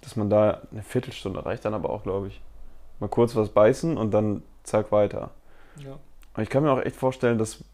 [0.00, 2.40] Dass man da eine Viertelstunde reicht dann aber auch, glaube ich.
[2.98, 5.30] Mal kurz was beißen und dann zack weiter.
[5.84, 5.98] Ja.
[6.34, 7.64] Und ich kann mir auch echt vorstellen, dass,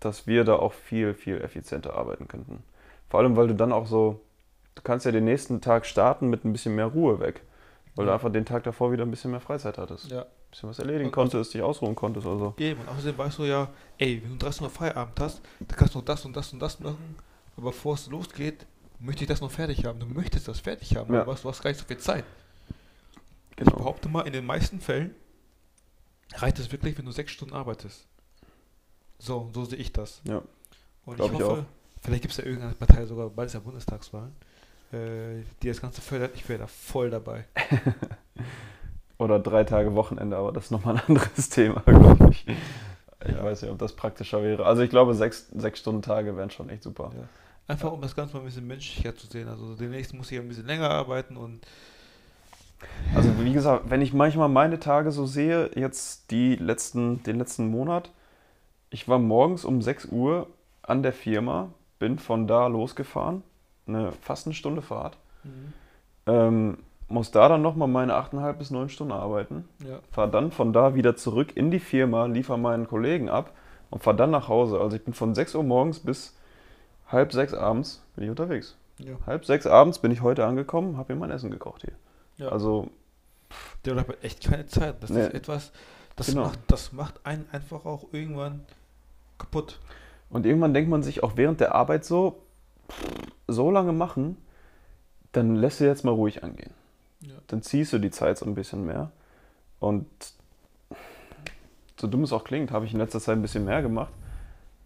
[0.00, 2.62] dass wir da auch viel, viel effizienter arbeiten könnten.
[3.08, 4.20] Vor allem, weil du dann auch so,
[4.74, 7.42] du kannst ja den nächsten Tag starten mit ein bisschen mehr Ruhe weg.
[7.94, 8.14] Weil du Ja.
[8.14, 10.10] einfach den Tag davor wieder ein bisschen mehr Freizeit hattest.
[10.10, 10.22] ja.
[10.22, 12.54] Ein bisschen was erledigen Und- konntest, dich ausruhen konntest oder so.
[12.58, 15.94] Eben, und außerdem weißt du ja, ey, wenn du 13 Uhr Feierabend hast, dann kannst
[15.94, 17.16] du noch das und das und das machen,
[17.56, 18.66] aber bevor es losgeht,
[18.98, 19.98] möchte ich das noch fertig haben.
[20.00, 21.22] Du möchtest das fertig haben, Ja.
[21.22, 22.24] aber du hast gar nicht so viel Zeit.
[23.50, 23.76] Ich Genau.
[23.76, 25.14] behaupte mal, in den meisten Fällen
[26.36, 28.06] reicht es wirklich, wenn du sechs Stunden arbeitest.
[29.18, 30.20] So, so sehe ich das.
[30.24, 30.42] Ja.
[31.04, 31.64] Und Glaub ich ich hoffe, auch.
[32.02, 34.30] vielleicht gibt es ja irgendeine Partei, sogar bald ist ja Bundestagswahl,
[34.92, 36.32] äh, die das Ganze fördert.
[36.34, 37.44] Ich wäre da voll dabei.
[39.18, 42.46] Oder drei Tage Wochenende, aber das ist nochmal ein anderes Thema, glaube ich.
[43.24, 43.44] Ich Ja.
[43.44, 44.66] weiß nicht, ob das praktischer wäre.
[44.66, 47.12] Also ich glaube, sechs, sechs Stunden Tage wären schon echt super.
[47.16, 47.28] Ja.
[47.68, 49.46] Einfach um das Ganze mal ein bisschen menschlicher zu sehen.
[49.48, 51.60] Also demnächst muss ich ein bisschen länger arbeiten und
[53.14, 57.68] Also wie gesagt, wenn ich manchmal meine Tage so sehe, jetzt die letzten, den letzten
[57.68, 58.10] Monat,
[58.90, 60.46] ich war morgens um 6 Uhr
[60.82, 61.68] an der Firma,
[61.98, 63.42] bin von da losgefahren,
[63.86, 65.16] eine, fast eine Stunde Fahrt.
[66.26, 66.78] Ähm,
[67.08, 69.98] muss da dann nochmal meine 8,5 bis 9 Stunden arbeiten, Ja.
[70.10, 73.52] fahre dann von da wieder zurück in die Firma, liefere meinen Kollegen ab
[73.90, 74.80] und fahre dann nach Hause.
[74.80, 76.36] Also ich bin von 6 Uhr morgens bis
[77.08, 78.76] halb sechs abends bin ich unterwegs.
[78.98, 79.14] Ja.
[79.26, 81.92] Halb sechs abends bin ich heute angekommen, habe mir mein Essen gekocht hier.
[82.38, 82.48] Ja.
[82.48, 82.88] Also,
[83.84, 85.02] Der hat echt keine Zeit.
[85.02, 85.20] Das Nee.
[85.26, 85.72] ist etwas,
[86.16, 86.44] das, Genau.
[86.44, 88.64] macht, das macht einen einfach auch irgendwann
[89.38, 89.78] kaputt.
[90.30, 92.40] und irgendwann denkt man sich auch während der Arbeit so,
[93.48, 94.36] so lange machen,
[95.32, 96.72] dann lässt du jetzt mal ruhig angehen.
[97.20, 97.34] Ja.
[97.48, 99.10] Dann ziehst du die Zeit so ein bisschen mehr.
[99.80, 100.06] Und
[102.00, 104.12] so dumm es auch klingt, habe ich in letzter Zeit ein bisschen mehr gemacht.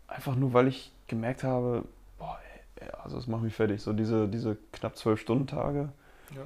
[0.09, 1.85] Einfach nur, weil ich gemerkt habe,
[2.19, 2.39] boah,
[2.81, 3.83] ey, also es macht mich fertig.
[3.83, 5.89] So diese, diese knapp zwölf Stunden Tage.
[6.35, 6.43] Ja.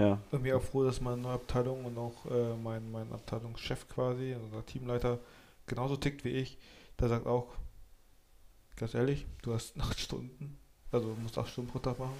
[0.00, 0.18] Ja.
[0.30, 4.64] bin mir auch froh, dass meine Abteilung und auch äh, mein, mein Abteilungschef quasi, der
[4.64, 5.18] Teamleiter,
[5.66, 6.56] genauso tickt wie ich.
[6.98, 7.48] Der sagt auch,
[8.76, 10.56] ganz ehrlich, du hast acht Stunden,
[10.90, 12.16] also du musst acht Stunden pro Tag machen.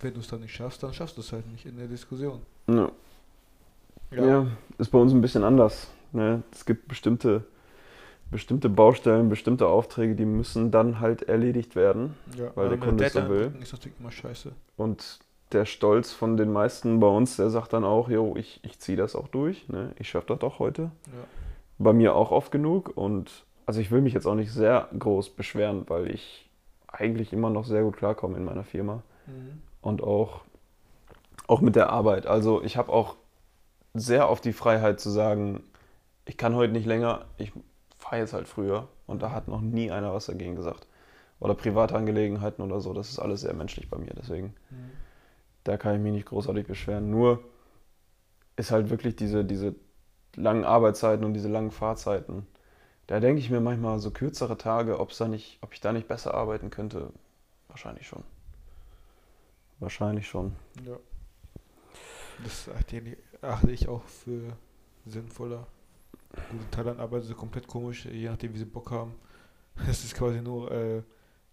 [0.00, 2.40] Wenn du es dann nicht schaffst, dann schaffst du es halt nicht in der Diskussion.
[2.68, 2.90] Ja.
[4.12, 4.46] Ja.
[4.78, 5.88] ist bei uns ein bisschen anders.
[6.12, 6.42] Ne?
[6.52, 7.44] Es gibt bestimmte,
[8.30, 12.14] bestimmte Baustellen, bestimmte Aufträge, die müssen dann halt erledigt werden.
[12.36, 12.50] ja.
[12.54, 13.52] Weil der Kunde es so will.
[13.60, 14.52] Ist natürlich immer scheiße.
[14.76, 15.20] Und
[15.52, 18.96] der Stolz von den meisten bei uns, der sagt dann auch, jo, ich, ich ziehe
[18.96, 19.68] das auch durch.
[19.68, 19.92] Ne?
[19.98, 20.82] Ich schaffe das doch heute.
[20.82, 21.24] Ja.
[21.78, 22.96] Bei mir auch oft genug.
[22.96, 26.48] Und also ich will mich jetzt auch nicht sehr groß beschweren, weil ich
[26.88, 29.02] eigentlich immer noch sehr gut klarkomme in meiner Firma.
[29.26, 29.62] Mhm.
[29.82, 30.40] und auch,
[31.46, 32.26] auch mit der Arbeit.
[32.26, 33.14] Also ich habe auch
[33.94, 35.62] sehr oft die Freiheit zu sagen,
[36.24, 37.52] ich kann heute nicht länger, ich
[37.98, 38.88] fahre jetzt halt früher.
[39.06, 40.86] Und da hat noch nie einer was dagegen gesagt.
[41.38, 44.12] Oder private Angelegenheiten oder so, das ist alles sehr menschlich bei mir.
[44.16, 44.90] Deswegen, Mhm.
[45.64, 47.10] Da kann ich mich nicht großartig beschweren.
[47.10, 47.42] Nur
[48.56, 49.74] ist halt wirklich diese, diese
[50.36, 52.46] langen Arbeitszeiten und diese langen Fahrzeiten.
[53.06, 56.08] Da denke ich mir manchmal so kürzere Tage, ob's da nicht, ob ich da nicht
[56.08, 57.12] besser arbeiten könnte.
[57.68, 58.22] Wahrscheinlich schon.
[59.80, 60.54] Wahrscheinlich schon.
[60.86, 60.96] Ja.
[62.44, 64.56] Das achte ich- auch für
[65.06, 65.66] sinnvoller.
[66.50, 69.14] Gut, in Thailand arbeiten sie komplett komisch, je nachdem, wie sie Bock haben.
[69.88, 71.02] Es ist quasi nur äh,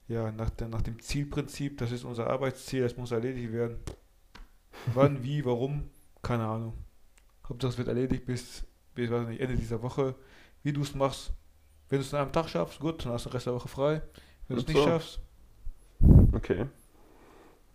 [0.09, 3.77] ja, nach, der, nach dem Zielprinzip, das ist unser Arbeitsziel, das muss erledigt werden.
[4.93, 5.89] Wann, wie, warum,
[6.21, 6.73] keine Ahnung.
[7.47, 10.15] Hauptsache es wird erledigt bis, bis weiß nicht, Ende dieser Woche.
[10.63, 11.31] Wie du es machst,
[11.87, 13.67] wenn du es an einem Tag schaffst, gut, dann hast du den Rest der Woche
[13.67, 14.01] frei.
[14.47, 14.83] Wenn du es nicht so.
[14.83, 15.21] schaffst,
[16.31, 16.65] Okay.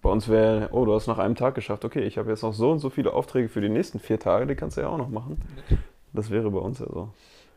[0.03, 1.85] Bei uns wäre, oh, du hast nach einem Tag geschafft.
[1.85, 4.47] Okay, ich habe jetzt noch so und so viele Aufträge für die nächsten vier Tage,
[4.47, 5.41] die kannst du ja auch noch machen.
[6.13, 7.13] Das wäre bei uns ja so.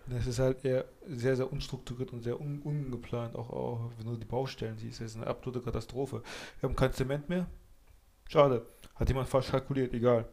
[0.10, 4.16] Es ist halt eher sehr, sehr unstrukturiert und sehr un ungeplant, auch, auch wenn du
[4.16, 5.01] die Baustellen siehst.
[5.01, 6.22] Es ist eine absolute Katastrophe.
[6.60, 7.47] Wir haben kein Zement mehr.
[8.30, 8.66] Schade.
[8.95, 10.28] Hat jemand falsch kalkuliert, egal.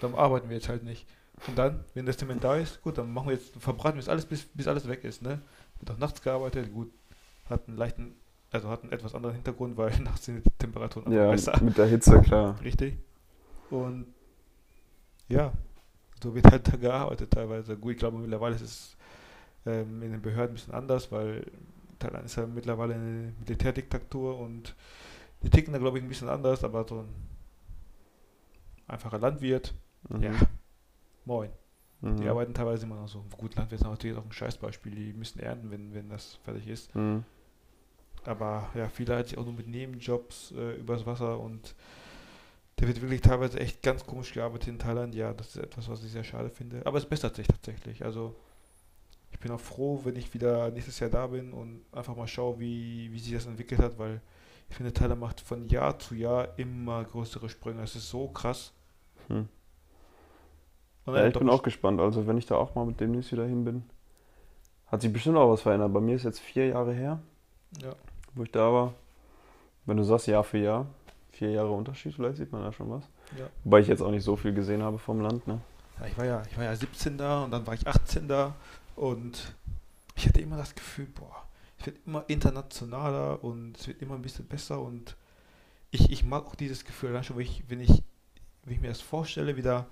[0.00, 1.06] Dann arbeiten wir jetzt halt nicht.
[1.46, 4.08] Und dann, wenn das Zement da ist, gut, dann machen wir jetzt, verbraten wir es
[4.08, 5.40] alles, bis, bis alles weg ist, ne?
[5.78, 6.92] Wird auch nachts gearbeitet, gut.
[7.48, 8.14] Hat einen leichten,
[8.50, 11.58] also hat einen etwas anderen Hintergrund, weil nachts sind die Temperaturen Ja, besser.
[11.62, 12.60] mit der Hitze, klar.
[12.62, 12.98] Richtig.
[13.70, 14.06] Und
[15.28, 15.52] ja,
[16.22, 17.76] so wird halt da gearbeitet teilweise.
[17.76, 18.96] Gut, ich glaube mittlerweile ist es
[19.66, 21.46] ähm, in den Behörden ein bisschen anders, weil
[21.98, 24.74] Thailand ist ja mittlerweile eine Militärdiktatur und
[25.42, 27.08] die ticken da glaube ich ein bisschen anders, aber so ein
[28.86, 29.74] einfacher Landwirt,
[30.08, 30.22] Mhm.
[30.22, 30.32] ja,
[31.26, 31.50] moin.
[32.00, 32.16] Mhm.
[32.16, 33.22] Die arbeiten teilweise immer noch so.
[33.36, 36.94] Gut, Landwirt ist natürlich auch ein Scheißbeispiel, die müssen ernten, wenn, wenn das fertig ist.
[36.94, 37.24] Mhm.
[38.24, 41.74] Aber ja, viele halten sich auch nur mit Nebenjobs äh, übers Wasser und
[42.76, 45.14] da wird wirklich teilweise echt ganz komisch gearbeitet in Thailand.
[45.14, 46.84] Ja, das ist etwas, was ich sehr schade finde.
[46.86, 48.02] Aber es bessert sich tatsächlich.
[48.04, 48.34] Also
[49.30, 52.58] ich bin auch froh, wenn ich wieder nächstes Jahr da bin und einfach mal schaue,
[52.60, 54.20] wie, wie sich das entwickelt hat, weil
[54.68, 57.82] ich finde, Thailand macht von Jahr zu Jahr immer größere Sprünge.
[57.82, 58.72] Es ist so krass.
[59.28, 59.48] Hm.
[61.06, 62.00] Ja, ich bin auch gespannt.
[62.00, 63.84] Also, wenn ich da auch mal mit demnächst wieder hin bin,
[64.86, 65.92] hat sich bestimmt auch was verändert.
[65.92, 67.20] Bei mir ist jetzt vier Jahre her,
[67.82, 67.94] Ja,
[68.34, 68.94] wo ich da war.
[69.86, 70.86] Wenn du sagst Jahr für Jahr,
[71.32, 73.04] vier Jahre Unterschied, vielleicht sieht man da schon was.
[73.36, 73.46] ja.
[73.64, 75.60] Wobei ich jetzt auch nicht so viel gesehen habe vom Land, ne?
[75.98, 78.54] Ja, ich war ja, ich war ja 17 da und dann war ich 18 da
[79.00, 79.54] und
[80.14, 81.48] ich hatte immer das Gefühl, boah,
[81.78, 85.16] es wird immer internationaler und es wird immer ein bisschen besser und
[85.90, 88.02] ich, ich mag auch dieses Gefühl, schon, wenn ich, wenn ich,
[88.62, 89.86] wenn ich mir das vorstelle, wieder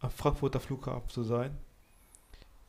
[0.00, 1.54] am Frankfurter Flughafen zu sein.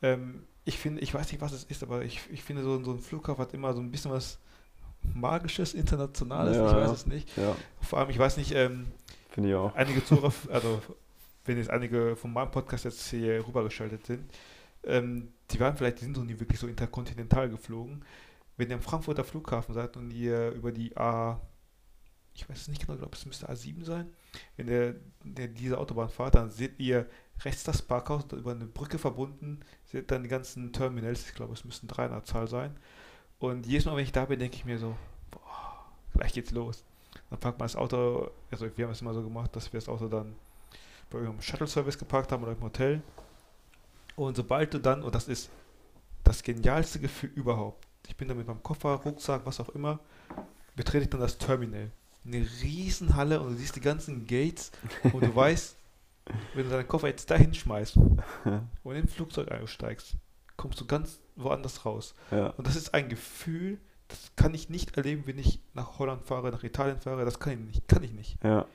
[0.01, 2.91] Ähm, ich finde, ich weiß nicht, was es ist, aber ich, ich finde, so, so
[2.91, 4.39] ein Flughafen hat immer so ein bisschen was
[5.13, 6.93] Magisches, Internationales, Ja, ich weiß ja.
[6.93, 7.37] es nicht.
[7.37, 8.87] Ja, Vor allem, ich weiß nicht, ähm,
[9.29, 9.73] finde ich auch.
[9.73, 10.81] einige Zuhörer, also
[11.45, 14.29] wenn jetzt einige von meinem Podcast jetzt hier rübergeschaltet sind,
[14.83, 18.03] ähm, die waren vielleicht, die sind noch nie wirklich so interkontinental geflogen.
[18.57, 21.39] Wenn ihr am Frankfurter Flughafen seid und ihr über die A,
[22.33, 24.11] ich weiß es nicht genau, ich glaube es müsste A7 sein,
[24.55, 27.07] wenn ihr, der diese Autobahn fahrt, dann seht ihr
[27.43, 31.65] rechts das Parkhaus, über eine Brücke verbunden, seht dann die ganzen Terminals, ich glaube es
[31.65, 32.75] müssten drei an der Zahl sein.
[33.39, 34.95] Und jedes Mal, wenn ich da bin, denke ich mir so,
[35.31, 36.83] boah, gleich geht's los.
[37.29, 39.89] Dann parkt man das Auto, also wir haben es immer so gemacht, dass wir das
[39.89, 40.35] Auto dann
[41.09, 43.01] bei irgendeinem Shuttle-Service geparkt haben oder im Hotel.
[44.17, 45.49] Und sobald du dann, und das ist
[46.23, 49.99] das genialste Gefühl überhaupt, ich bin da mit meinem Koffer, Rucksack, was auch immer,
[50.75, 51.91] betrete ich dann das Terminal.
[52.25, 54.71] Eine Riesenhalle und du siehst die ganzen Gates
[55.13, 55.77] und du weißt,
[56.55, 57.97] wenn du deinen Koffer jetzt dahin schmeißt
[58.83, 60.15] und in ein Flugzeug einsteigst,
[60.57, 62.15] kommst du ganz woanders raus.
[62.31, 62.47] Ja.
[62.57, 66.49] Und das ist ein Gefühl, das kann ich nicht erleben, wenn ich nach Holland fahre,
[66.49, 67.23] nach Italien fahre.
[67.23, 67.87] Das kann ich nicht.
[67.87, 68.43] Kann ich nicht.
[68.43, 68.65] Ja.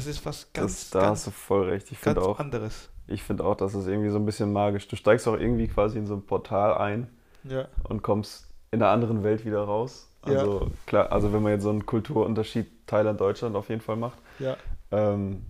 [0.00, 1.90] Das ist was ganz, das, da ganz, hast du voll recht.
[1.92, 2.88] Ich finde auch, anderes.
[3.06, 4.88] ich finde auch, das ist irgendwie so ein bisschen magisch.
[4.88, 7.08] Du steigst auch irgendwie quasi in so ein Portal ein
[7.44, 7.68] Ja.
[7.84, 10.08] und kommst in einer anderen Welt wieder raus.
[10.26, 10.38] Ja.
[10.40, 14.18] Also klar, also wenn man jetzt so einen Kulturunterschied Thailand-Deutschland auf jeden Fall macht.
[14.38, 14.56] ja.
[14.92, 15.42] Ähm,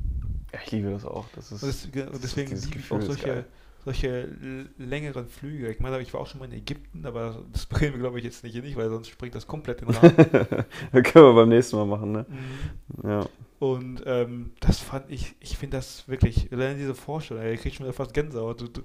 [0.53, 1.24] ja, ich liebe das auch.
[1.34, 3.44] Das ist, Und, das, deswegen liebe ich auch solche,
[3.84, 4.28] solche
[4.76, 5.70] längeren Flüge.
[5.70, 8.24] Ich meine, ich war auch schon mal in Ägypten, aber das bringen wir, glaube ich,
[8.24, 10.14] jetzt nicht hier nicht, weil sonst springt das komplett in den Rahmen.
[11.05, 12.26] können wir beim nächsten Mal machen, ne?
[12.28, 13.09] Mhm.
[13.09, 13.26] Ja.
[13.61, 17.75] Und ähm, das fand ich, ich finde das wirklich, allein diese Vorstellung, ey, ich krieg
[17.75, 18.61] schon fast Gänsehaut.
[18.63, 18.83] Du, du,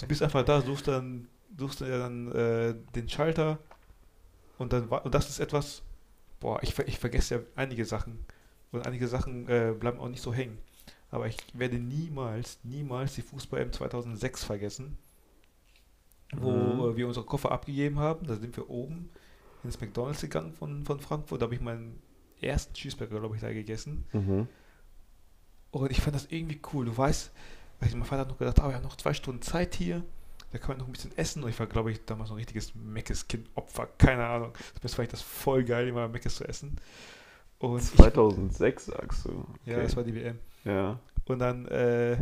[0.00, 1.28] du bist einfach da, suchst dann,
[1.58, 3.58] suchst dann äh, den Schalter
[4.58, 5.82] und dann und das ist etwas,
[6.40, 8.24] boah, ich, ich vergesse ja einige Sachen
[8.72, 10.58] und einige Sachen äh, bleiben auch nicht so hängen.
[11.10, 14.98] Aber ich werde niemals, niemals die Fußball-M 2006 vergessen,
[16.36, 16.96] wo Mhm.
[16.96, 18.26] wir unsere Koffer abgegeben haben.
[18.26, 19.10] Da sind wir oben
[19.64, 21.40] ins McDonalds gegangen von, von Frankfurt.
[21.42, 22.00] Da habe ich meinen
[22.42, 24.04] ersten Cheeseburger, glaube ich, da gegessen.
[24.12, 24.48] Mhm.
[25.70, 26.86] Und ich fand das irgendwie cool.
[26.86, 27.30] Du weißt,
[27.80, 30.02] weil mein Vater hat noch gedacht, ah, wir haben noch zwei Stunden Zeit hier.
[30.52, 31.44] Da kann man noch ein bisschen essen.
[31.44, 33.88] Und ich war, glaube ich, damals noch ein richtiges Meckes-Kind-Opfer.
[33.98, 34.52] Keine Ahnung.
[34.82, 36.76] Das fand ich das voll geil, immer Meckes zu essen.
[37.60, 39.46] Und ich, 2006 sagst du.
[39.64, 39.82] ja, Okay.
[39.82, 40.38] das war die WM.
[40.64, 40.98] ja.
[41.26, 42.16] Und dann, äh,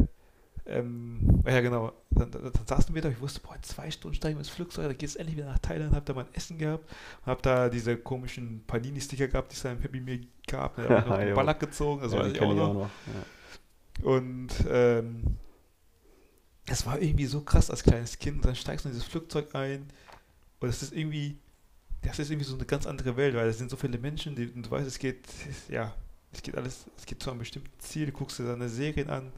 [0.68, 4.16] ähm, ja genau, dann, dann, dann saßen wir da, ich wusste, boah, in zwei Stunden
[4.16, 6.58] steigen wir ins Flugzeug, dann geht es endlich wieder nach Thailand, hab da mein Essen
[6.58, 6.88] gehabt,
[7.24, 11.04] hab da diese komischen Panini-Sticker gehabt, die es da im Happy Meal gab, da hab
[11.04, 12.68] ich noch den Ballack gezogen, das ja, weiß ich auch noch.
[12.68, 12.90] auch noch.
[13.06, 14.10] Ja.
[14.10, 15.36] Und ähm,
[16.66, 18.44] es war irgendwie so krass als kleines Kind.
[18.44, 19.86] Dann steigst du in dieses Flugzeug ein
[20.60, 21.38] und es ist irgendwie,
[22.02, 24.48] das ist irgendwie so eine ganz andere Welt, weil es sind so viele Menschen, die,
[24.48, 25.26] und du weißt, es geht,
[25.68, 25.94] ja,
[26.32, 29.32] es geht alles, es geht zu einem bestimmten Ziel, du guckst dir deine Serien an.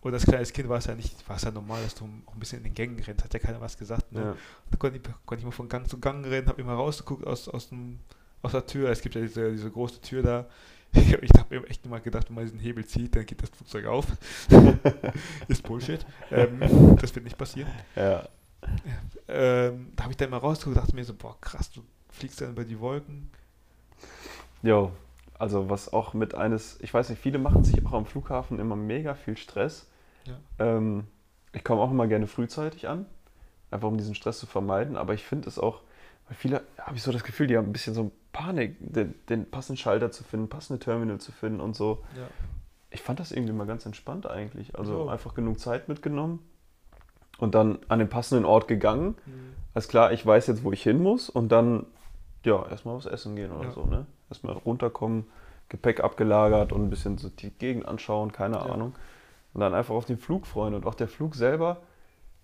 [0.00, 2.34] Und als kleines Kind war es ja nicht, war es ja normal, dass du auch
[2.34, 4.12] ein bisschen in den Gängen rennst, hat ja keiner was gesagt.
[4.12, 4.20] Ne?
[4.20, 4.36] Ja.
[4.70, 7.48] Da konnte ich, konnte ich mal von Gang zu Gang rennen, habe immer rausgeguckt aus,
[7.48, 7.98] aus, dem,
[8.42, 8.90] aus der Tür.
[8.90, 10.46] Es gibt ja diese, diese große Tür da.
[10.92, 13.84] Ich, habe mir echt immer gedacht, wenn man diesen Hebel zieht, dann geht das Flugzeug
[13.86, 14.06] auf.
[15.48, 16.06] Ist Bullshit.
[16.30, 16.60] Ähm,
[16.98, 17.70] das wird nicht passieren.
[17.94, 18.26] ja.
[19.28, 22.40] Ähm, da habe ich dann mal rausgeguckt und dachte mir so, boah, krass, du fliegst
[22.40, 23.30] dann über die Wolken.
[24.62, 24.92] Jo,
[25.38, 28.76] also was auch mit eines, ich weiß nicht, viele machen sich auch am Flughafen immer
[28.76, 29.88] mega viel Stress.
[30.24, 30.38] Ja.
[30.58, 31.04] Ähm,
[31.52, 33.06] ich komme auch immer gerne frühzeitig an,
[33.70, 35.82] einfach um diesen Stress zu vermeiden, aber ich finde es auch,
[36.28, 39.50] weil viele, habe ich so das Gefühl, die haben ein bisschen so Panik, den, den
[39.50, 42.04] passenden Schalter zu finden, passende Terminal zu finden und so.
[42.16, 42.28] Ja.
[42.90, 44.78] Ich fand das irgendwie mal ganz entspannt eigentlich.
[44.78, 45.12] Also Ja.
[45.12, 46.40] einfach genug Zeit mitgenommen
[47.38, 49.16] und dann an den passenden Ort gegangen.
[49.26, 49.54] Mhm.
[49.74, 51.86] Alles klar, ich weiß jetzt, wo ich hin muss und dann,
[52.44, 53.70] ja, erstmal was essen gehen oder Ja.
[53.72, 54.06] so, ne?
[54.30, 55.26] Erstmal runterkommen,
[55.68, 58.62] Gepäck abgelagert und ein bisschen so die Gegend anschauen, keine Ja.
[58.66, 58.94] Ahnung.
[59.54, 60.74] Und dann einfach auf den Flug freuen.
[60.74, 61.78] Und auch der Flug selber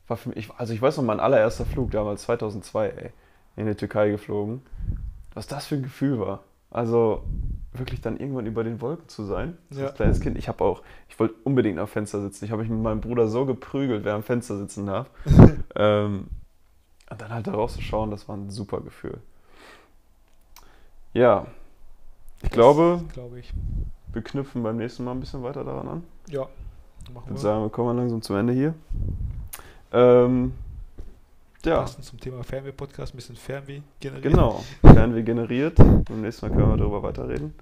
[0.08, 3.10] war für mich, also ich weiß noch, mein allererster Flug damals, 2002, ey,
[3.56, 4.62] in die Türkei geflogen.
[5.34, 6.40] Was das für ein Gefühl war.
[6.70, 7.22] Also
[7.74, 9.56] wirklich dann irgendwann über den Wolken zu sein.
[9.70, 9.86] Ja.
[9.86, 10.38] Als kleines Kind.
[10.38, 12.44] Ich habe auch, ich wollte unbedingt am Fenster sitzen.
[12.44, 15.10] Ich habe mich mit meinem Bruder so geprügelt, wer am Fenster sitzen darf.
[15.76, 16.28] ähm,
[17.10, 19.18] und dann halt da rauszuschauen, das war ein super Gefühl.
[21.12, 21.46] Ja,
[22.42, 23.52] ich glaube, Glaube ich.
[24.12, 26.04] wir knüpfen beim nächsten Mal ein bisschen weiter daran an.
[26.28, 26.46] Ja.
[27.04, 27.40] Ich Machen würde wir.
[27.40, 28.74] sagen, wir kommen langsam zum Ende hier.
[29.92, 30.52] Ähm,
[31.64, 34.22] ja, Passend zum Thema Fernweh-Podcast, ein bisschen Fernweh generiert.
[34.24, 34.62] genau.
[34.82, 35.76] Wir generiert.
[35.76, 37.54] Beim nächsten Mal können wir darüber weiterreden.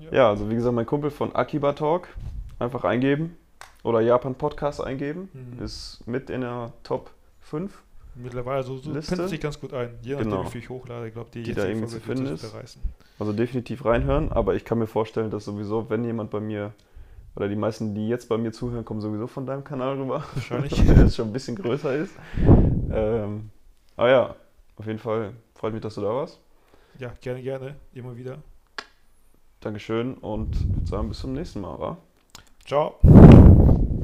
[0.00, 0.12] Ja.
[0.12, 2.08] Ja, also wie gesagt, mein Kumpel von Akiba Talk,
[2.58, 3.36] einfach eingeben
[3.84, 5.62] oder Japan Podcast eingeben, Mhm.
[5.62, 7.10] ist mit in der Top
[7.42, 7.82] 5,
[8.16, 9.10] Mittlerweile so, so Liste.
[9.10, 9.90] pendelt sich ganz gut ein.
[10.02, 10.44] Je nachdem, Genau.
[10.44, 11.08] wie viel ich hochlade.
[11.08, 12.46] Ich glaube, die, Die da irgendwie zu finden ist.
[13.18, 16.72] also definitiv reinhören, aber ich kann mir vorstellen, dass sowieso, wenn jemand bei mir
[17.36, 20.72] oder die meisten, die jetzt bei mir zuhören, kommen sowieso von deinem Kanal rüber, Wahrscheinlich.
[20.86, 22.14] der jetzt schon ein bisschen größer ist.
[22.92, 23.50] Ähm,
[23.96, 24.36] aber ja,
[24.76, 26.38] auf jeden Fall freut mich, dass du da warst.
[27.00, 27.74] Ja, gerne, gerne.
[27.92, 28.38] Immer wieder.
[29.60, 31.96] Dankeschön und ich würde sagen, bis zum nächsten Mal, wa?
[32.64, 32.98] Ciao.